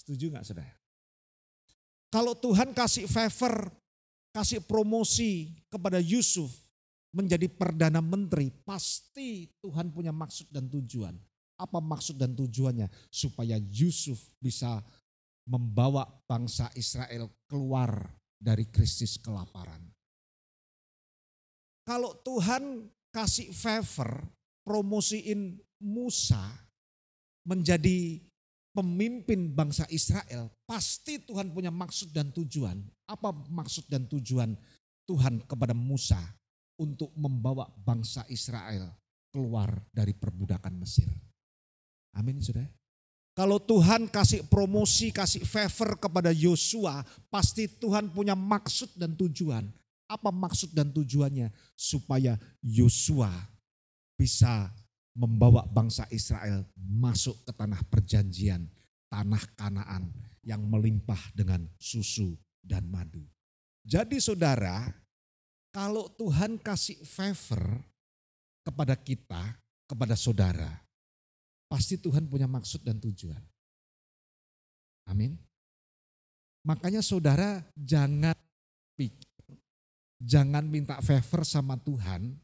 Setuju 0.00 0.32
nggak 0.32 0.44
saudara? 0.48 0.72
Kalau 2.08 2.32
Tuhan 2.32 2.72
kasih 2.72 3.04
favor, 3.04 3.68
kasih 4.32 4.64
promosi 4.64 5.52
kepada 5.68 6.00
Yusuf 6.00 6.48
menjadi 7.12 7.46
perdana 7.52 8.00
menteri, 8.00 8.48
pasti 8.64 9.52
Tuhan 9.60 9.92
punya 9.92 10.10
maksud 10.10 10.48
dan 10.48 10.66
tujuan. 10.72 11.12
Apa 11.60 11.78
maksud 11.84 12.16
dan 12.16 12.32
tujuannya? 12.32 12.88
Supaya 13.12 13.60
Yusuf 13.60 14.16
bisa 14.40 14.80
membawa 15.44 16.08
bangsa 16.24 16.72
Israel 16.72 17.28
keluar 17.44 18.08
dari 18.40 18.64
krisis 18.72 19.20
kelaparan. 19.20 19.84
Kalau 21.84 22.16
Tuhan 22.24 22.88
kasih 23.12 23.52
favor, 23.52 24.24
promosiin 24.64 25.60
Musa 25.84 26.40
menjadi 27.44 28.29
pemimpin 28.70 29.50
bangsa 29.50 29.86
Israel, 29.90 30.50
pasti 30.66 31.18
Tuhan 31.22 31.50
punya 31.50 31.70
maksud 31.74 32.14
dan 32.14 32.30
tujuan. 32.30 32.78
Apa 33.10 33.34
maksud 33.50 33.90
dan 33.90 34.06
tujuan 34.06 34.54
Tuhan 35.06 35.42
kepada 35.46 35.74
Musa 35.74 36.18
untuk 36.78 37.10
membawa 37.18 37.66
bangsa 37.82 38.22
Israel 38.30 38.90
keluar 39.34 39.70
dari 39.90 40.14
perbudakan 40.14 40.78
Mesir? 40.78 41.10
Amin, 42.14 42.42
saudara. 42.42 42.70
Kalau 43.34 43.62
Tuhan 43.62 44.10
kasih 44.10 44.44
promosi, 44.50 45.14
kasih 45.14 45.46
favor 45.46 45.96
kepada 45.96 46.34
Yosua, 46.34 47.00
pasti 47.30 47.70
Tuhan 47.70 48.10
punya 48.10 48.34
maksud 48.34 48.98
dan 48.98 49.14
tujuan. 49.14 49.64
Apa 50.10 50.34
maksud 50.34 50.74
dan 50.74 50.90
tujuannya? 50.90 51.54
Supaya 51.78 52.34
Yosua 52.58 53.30
bisa 54.18 54.68
membawa 55.20 55.68
bangsa 55.68 56.08
Israel 56.08 56.64
masuk 56.80 57.44
ke 57.44 57.52
tanah 57.52 57.84
perjanjian, 57.92 58.64
tanah 59.12 59.44
Kanaan 59.52 60.08
yang 60.40 60.64
melimpah 60.64 61.20
dengan 61.36 61.68
susu 61.76 62.32
dan 62.64 62.88
madu. 62.88 63.20
Jadi 63.84 64.16
saudara, 64.16 64.88
kalau 65.68 66.08
Tuhan 66.16 66.56
kasih 66.56 67.04
favor 67.04 67.84
kepada 68.64 68.96
kita, 68.96 69.60
kepada 69.84 70.16
saudara, 70.16 70.72
pasti 71.68 72.00
Tuhan 72.00 72.24
punya 72.24 72.48
maksud 72.48 72.80
dan 72.80 72.96
tujuan. 72.96 73.44
Amin. 75.04 75.36
Makanya 76.64 77.04
saudara 77.04 77.60
jangan 77.76 78.36
pikir, 78.96 79.28
jangan 80.20 80.64
minta 80.64 80.96
favor 81.04 81.44
sama 81.44 81.76
Tuhan 81.76 82.36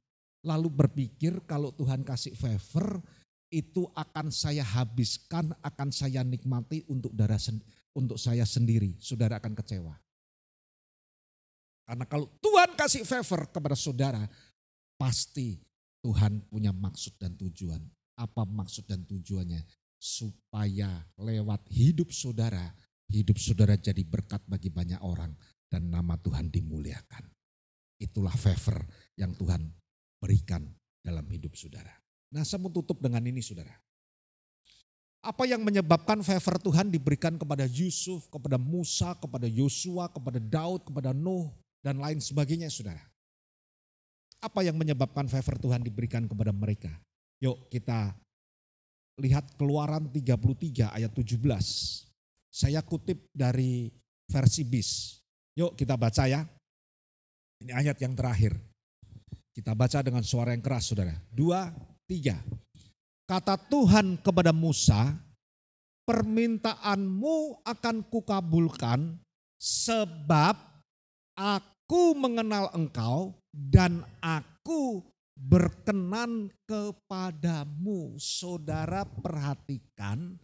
lalu 0.46 0.70
berpikir 0.70 1.42
kalau 1.42 1.74
Tuhan 1.74 2.06
kasih 2.06 2.38
favor 2.38 3.02
itu 3.50 3.90
akan 3.98 4.30
saya 4.30 4.62
habiskan, 4.62 5.50
akan 5.58 5.90
saya 5.90 6.22
nikmati 6.22 6.86
untuk 6.86 7.10
darah 7.10 7.38
untuk 7.98 8.14
saya 8.14 8.46
sendiri. 8.46 8.94
Saudara 9.02 9.42
akan 9.42 9.58
kecewa. 9.58 9.94
Karena 11.86 12.06
kalau 12.06 12.30
Tuhan 12.38 12.78
kasih 12.78 13.02
favor 13.02 13.50
kepada 13.50 13.74
saudara, 13.74 14.22
pasti 14.98 15.58
Tuhan 16.02 16.46
punya 16.46 16.70
maksud 16.70 17.18
dan 17.18 17.34
tujuan. 17.34 17.82
Apa 18.18 18.46
maksud 18.46 18.86
dan 18.86 19.02
tujuannya? 19.06 19.62
Supaya 19.98 21.02
lewat 21.18 21.66
hidup 21.70 22.10
saudara, 22.10 22.74
hidup 23.10 23.38
saudara 23.38 23.78
jadi 23.78 24.02
berkat 24.02 24.42
bagi 24.46 24.70
banyak 24.70 24.98
orang 25.02 25.34
dan 25.70 25.90
nama 25.90 26.18
Tuhan 26.18 26.50
dimuliakan. 26.50 27.22
Itulah 28.02 28.34
favor 28.34 28.82
yang 29.16 29.32
Tuhan 29.38 29.70
berikan 30.26 30.66
dalam 31.06 31.22
hidup 31.30 31.54
saudara. 31.54 31.94
Nah 32.34 32.42
saya 32.42 32.58
mau 32.58 32.74
tutup 32.74 32.98
dengan 32.98 33.22
ini 33.22 33.38
saudara. 33.38 33.70
Apa 35.22 35.46
yang 35.46 35.62
menyebabkan 35.62 36.22
favor 36.26 36.58
Tuhan 36.58 36.90
diberikan 36.90 37.38
kepada 37.38 37.66
Yusuf, 37.70 38.26
kepada 38.26 38.58
Musa, 38.58 39.14
kepada 39.14 39.46
Yosua, 39.46 40.10
kepada 40.10 40.42
Daud, 40.42 40.86
kepada 40.86 41.14
Nuh, 41.14 41.50
dan 41.82 42.02
lain 42.02 42.18
sebagainya 42.18 42.66
saudara. 42.66 43.02
Apa 44.42 44.66
yang 44.66 44.74
menyebabkan 44.74 45.30
favor 45.30 45.58
Tuhan 45.62 45.86
diberikan 45.86 46.26
kepada 46.26 46.50
mereka? 46.50 46.90
Yuk 47.38 47.70
kita 47.70 48.14
lihat 49.22 49.54
keluaran 49.54 50.10
33 50.10 50.90
ayat 50.90 51.10
17. 51.14 51.38
Saya 52.50 52.82
kutip 52.82 53.30
dari 53.30 53.90
versi 54.26 54.62
bis. 54.66 55.22
Yuk 55.54 55.78
kita 55.78 55.94
baca 55.94 56.26
ya. 56.26 56.42
Ini 57.62 57.72
ayat 57.72 57.96
yang 58.02 58.12
terakhir. 58.12 58.54
Kita 59.56 59.72
baca 59.72 60.04
dengan 60.04 60.20
suara 60.20 60.52
yang 60.52 60.60
keras 60.60 60.92
saudara. 60.92 61.16
Dua, 61.32 61.72
tiga. 62.04 62.36
Kata 63.24 63.56
Tuhan 63.56 64.20
kepada 64.20 64.52
Musa, 64.52 65.16
permintaanmu 66.04 67.64
akan 67.64 67.96
kukabulkan 68.12 69.16
sebab 69.56 70.60
aku 71.34 72.12
mengenal 72.12 72.68
engkau 72.76 73.32
dan 73.50 74.04
aku 74.20 75.00
berkenan 75.34 76.52
kepadamu. 76.68 78.14
Saudara 78.20 79.08
perhatikan 79.08 80.38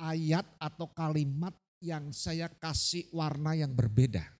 ayat 0.00 0.48
atau 0.58 0.90
kalimat 0.96 1.52
yang 1.78 2.10
saya 2.10 2.50
kasih 2.50 3.06
warna 3.14 3.54
yang 3.54 3.70
berbeda. 3.70 4.33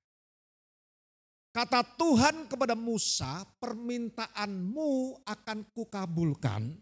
Kata 1.54 1.86
Tuhan 1.86 2.50
kepada 2.50 2.74
Musa, 2.74 3.46
permintaanmu 3.62 5.22
akan 5.22 5.58
kukabulkan 5.70 6.74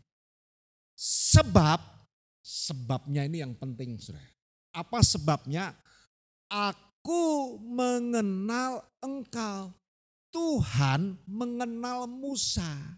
sebab, 0.97 1.77
sebabnya 2.41 3.29
ini 3.29 3.45
yang 3.45 3.53
penting 3.53 4.01
saudara. 4.01 4.33
Apa 4.73 5.05
sebabnya? 5.05 5.77
Aku 6.49 7.61
mengenal 7.61 8.89
engkau. 9.05 9.77
Tuhan 10.33 11.21
mengenal 11.29 12.09
Musa. 12.09 12.97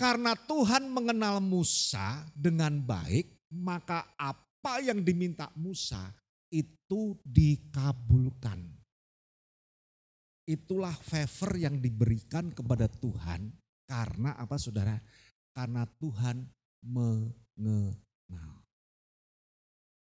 Karena 0.00 0.32
Tuhan 0.32 0.88
mengenal 0.88 1.44
Musa 1.44 2.24
dengan 2.32 2.80
baik, 2.80 3.44
maka 3.52 4.08
apa 4.16 4.80
yang 4.80 5.04
diminta 5.04 5.52
Musa 5.52 6.08
itu 6.48 7.20
dikabulkan. 7.28 8.79
Itulah 10.50 10.90
favor 10.98 11.54
yang 11.54 11.78
diberikan 11.78 12.50
kepada 12.50 12.90
Tuhan 12.90 13.54
karena 13.86 14.34
apa 14.34 14.58
saudara? 14.58 14.98
Karena 15.54 15.86
Tuhan 15.86 16.42
mengenal. 16.82 18.58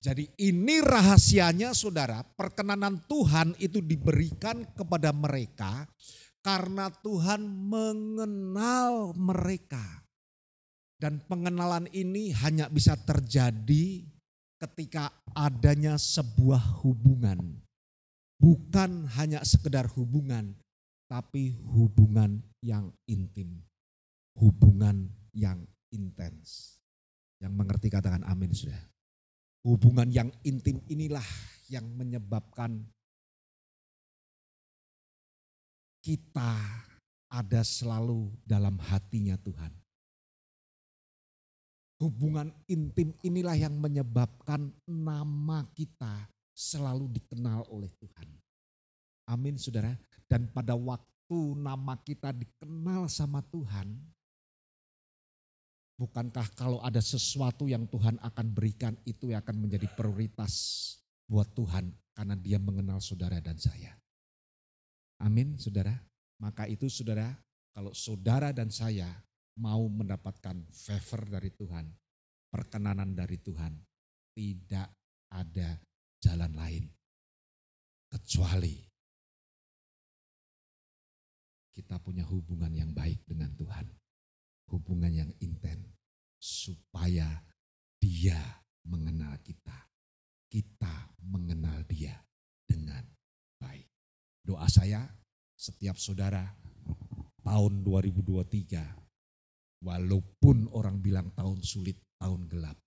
Jadi 0.02 0.26
ini 0.42 0.82
rahasianya 0.82 1.78
saudara, 1.78 2.26
perkenanan 2.26 2.98
Tuhan 3.06 3.54
itu 3.62 3.78
diberikan 3.78 4.66
kepada 4.74 5.14
mereka 5.14 5.86
karena 6.42 6.90
Tuhan 6.90 7.46
mengenal 7.46 9.14
mereka. 9.14 10.02
Dan 10.98 11.22
pengenalan 11.30 11.86
ini 11.94 12.34
hanya 12.42 12.74
bisa 12.74 12.98
terjadi 12.98 14.02
ketika 14.58 15.14
adanya 15.38 15.96
sebuah 15.96 16.84
hubungan 16.84 17.63
bukan 18.44 19.08
hanya 19.16 19.40
sekedar 19.48 19.88
hubungan, 19.96 20.52
tapi 21.08 21.56
hubungan 21.64 22.44
yang 22.60 22.92
intim, 23.08 23.64
hubungan 24.36 25.08
yang 25.32 25.64
intens. 25.96 26.76
Yang 27.40 27.54
mengerti 27.56 27.88
katakan 27.88 28.28
amin 28.28 28.52
sudah. 28.52 28.80
Hubungan 29.64 30.12
yang 30.12 30.28
intim 30.44 30.84
inilah 30.92 31.24
yang 31.72 31.88
menyebabkan 31.96 32.84
kita 36.04 36.60
ada 37.32 37.62
selalu 37.64 38.28
dalam 38.44 38.76
hatinya 38.76 39.40
Tuhan. 39.40 39.72
Hubungan 42.04 42.52
intim 42.68 43.16
inilah 43.24 43.56
yang 43.56 43.80
menyebabkan 43.80 44.68
nama 44.84 45.64
kita 45.72 46.28
selalu 46.54 47.10
dikenal 47.20 47.66
oleh 47.74 47.90
Tuhan. 47.98 48.30
Amin 49.30 49.58
saudara. 49.58 49.94
Dan 50.30 50.50
pada 50.54 50.78
waktu 50.78 51.40
nama 51.58 51.98
kita 52.02 52.34
dikenal 52.34 53.10
sama 53.10 53.42
Tuhan, 53.50 53.94
bukankah 55.98 56.48
kalau 56.54 56.80
ada 56.86 57.02
sesuatu 57.02 57.66
yang 57.66 57.90
Tuhan 57.90 58.22
akan 58.22 58.48
berikan 58.54 58.94
itu 59.06 59.34
akan 59.34 59.68
menjadi 59.68 59.90
prioritas 59.94 60.54
buat 61.26 61.50
Tuhan 61.58 61.90
karena 62.14 62.36
dia 62.38 62.62
mengenal 62.62 63.02
saudara 63.02 63.42
dan 63.42 63.58
saya. 63.58 63.98
Amin 65.24 65.58
saudara. 65.58 65.96
Maka 66.42 66.68
itu 66.68 66.92
saudara, 66.92 67.32
kalau 67.72 67.96
saudara 67.96 68.52
dan 68.52 68.68
saya 68.68 69.08
mau 69.56 69.86
mendapatkan 69.88 70.66
favor 70.74 71.22
dari 71.30 71.54
Tuhan, 71.54 71.88
perkenanan 72.52 73.16
dari 73.16 73.40
Tuhan. 73.40 73.74
Tidak 74.34 74.90
ada 75.30 75.78
jalan 76.24 76.56
lain 76.56 76.88
kecuali 78.08 78.80
kita 81.76 82.00
punya 82.00 82.24
hubungan 82.30 82.72
yang 82.72 82.96
baik 82.96 83.28
dengan 83.28 83.52
Tuhan. 83.60 83.92
Hubungan 84.72 85.12
yang 85.12 85.32
intens 85.42 85.90
supaya 86.38 87.28
dia 87.98 88.40
mengenal 88.88 89.36
kita. 89.44 89.90
Kita 90.48 91.18
mengenal 91.26 91.82
dia 91.90 92.14
dengan 92.64 93.04
baik. 93.58 93.90
Doa 94.46 94.70
saya 94.70 95.02
setiap 95.58 95.98
saudara 95.98 96.46
tahun 97.42 97.82
2023 97.84 99.84
walaupun 99.84 100.70
orang 100.72 101.02
bilang 101.02 101.34
tahun 101.34 101.60
sulit, 101.66 101.98
tahun 102.22 102.48
gelap, 102.48 102.78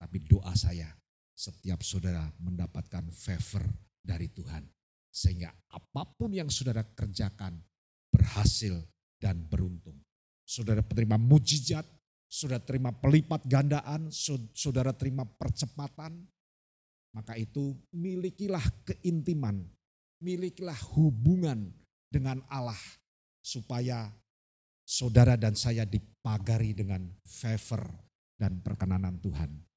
tapi 0.00 0.18
doa 0.24 0.56
saya 0.56 0.99
setiap 1.40 1.80
saudara 1.80 2.28
mendapatkan 2.36 3.08
favor 3.08 3.64
dari 4.04 4.28
Tuhan. 4.28 4.60
Sehingga 5.08 5.48
apa 5.72 6.04
pun 6.04 6.36
yang 6.36 6.52
saudara 6.52 6.84
kerjakan 6.84 7.56
berhasil 8.12 8.76
dan 9.16 9.40
beruntung. 9.48 9.96
Saudara 10.44 10.84
terima 10.84 11.16
mujizat, 11.16 11.88
saudara 12.28 12.60
terima 12.60 12.92
pelipat 12.92 13.48
gandaan, 13.48 14.12
saudara 14.52 14.92
terima 14.92 15.24
percepatan, 15.24 16.28
maka 17.16 17.34
itu 17.40 17.72
milikilah 17.90 18.62
keintiman, 18.84 19.64
milikilah 20.20 20.76
hubungan 20.94 21.72
dengan 22.12 22.44
Allah 22.52 22.78
supaya 23.40 24.12
saudara 24.84 25.34
dan 25.40 25.56
saya 25.56 25.88
dipagari 25.88 26.76
dengan 26.76 27.02
favor 27.24 27.88
dan 28.38 28.60
perkenanan 28.62 29.18
Tuhan. 29.18 29.69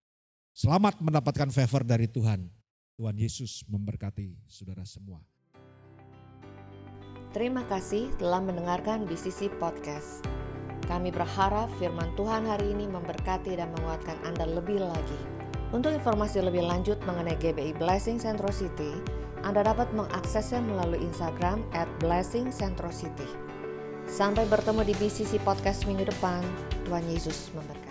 Selamat 0.53 1.01
mendapatkan 1.01 1.49
favor 1.49 1.81
dari 1.81 2.05
Tuhan. 2.05 2.45
Tuhan 2.93 3.17
Yesus 3.17 3.65
memberkati 3.65 4.37
saudara 4.45 4.85
semua. 4.85 5.17
Terima 7.33 7.65
kasih 7.65 8.13
telah 8.21 8.37
mendengarkan 8.37 9.09
BCC 9.09 9.49
Podcast. 9.57 10.21
Kami 10.85 11.09
berharap 11.09 11.73
firman 11.81 12.13
Tuhan 12.13 12.45
hari 12.45 12.69
ini 12.69 12.85
memberkati 12.85 13.57
dan 13.57 13.73
menguatkan 13.73 14.13
Anda 14.29 14.45
lebih 14.45 14.77
lagi. 14.77 15.19
Untuk 15.73 15.89
informasi 15.89 16.45
lebih 16.45 16.69
lanjut 16.69 17.01
mengenai 17.01 17.33
GBI 17.41 17.73
Blessing 17.81 18.21
Centro 18.21 18.53
City, 18.53 18.93
Anda 19.41 19.65
dapat 19.65 19.89
mengaksesnya 19.97 20.61
melalui 20.61 21.01
Instagram 21.01 21.65
at 21.73 21.89
Blessing 21.97 22.53
Centro 22.53 22.93
City. 22.93 23.25
Sampai 24.05 24.45
bertemu 24.45 24.85
di 24.85 24.93
BCC 25.01 25.41
Podcast 25.41 25.89
minggu 25.89 26.05
depan. 26.05 26.45
Tuhan 26.85 27.09
Yesus 27.09 27.49
memberkati. 27.57 27.82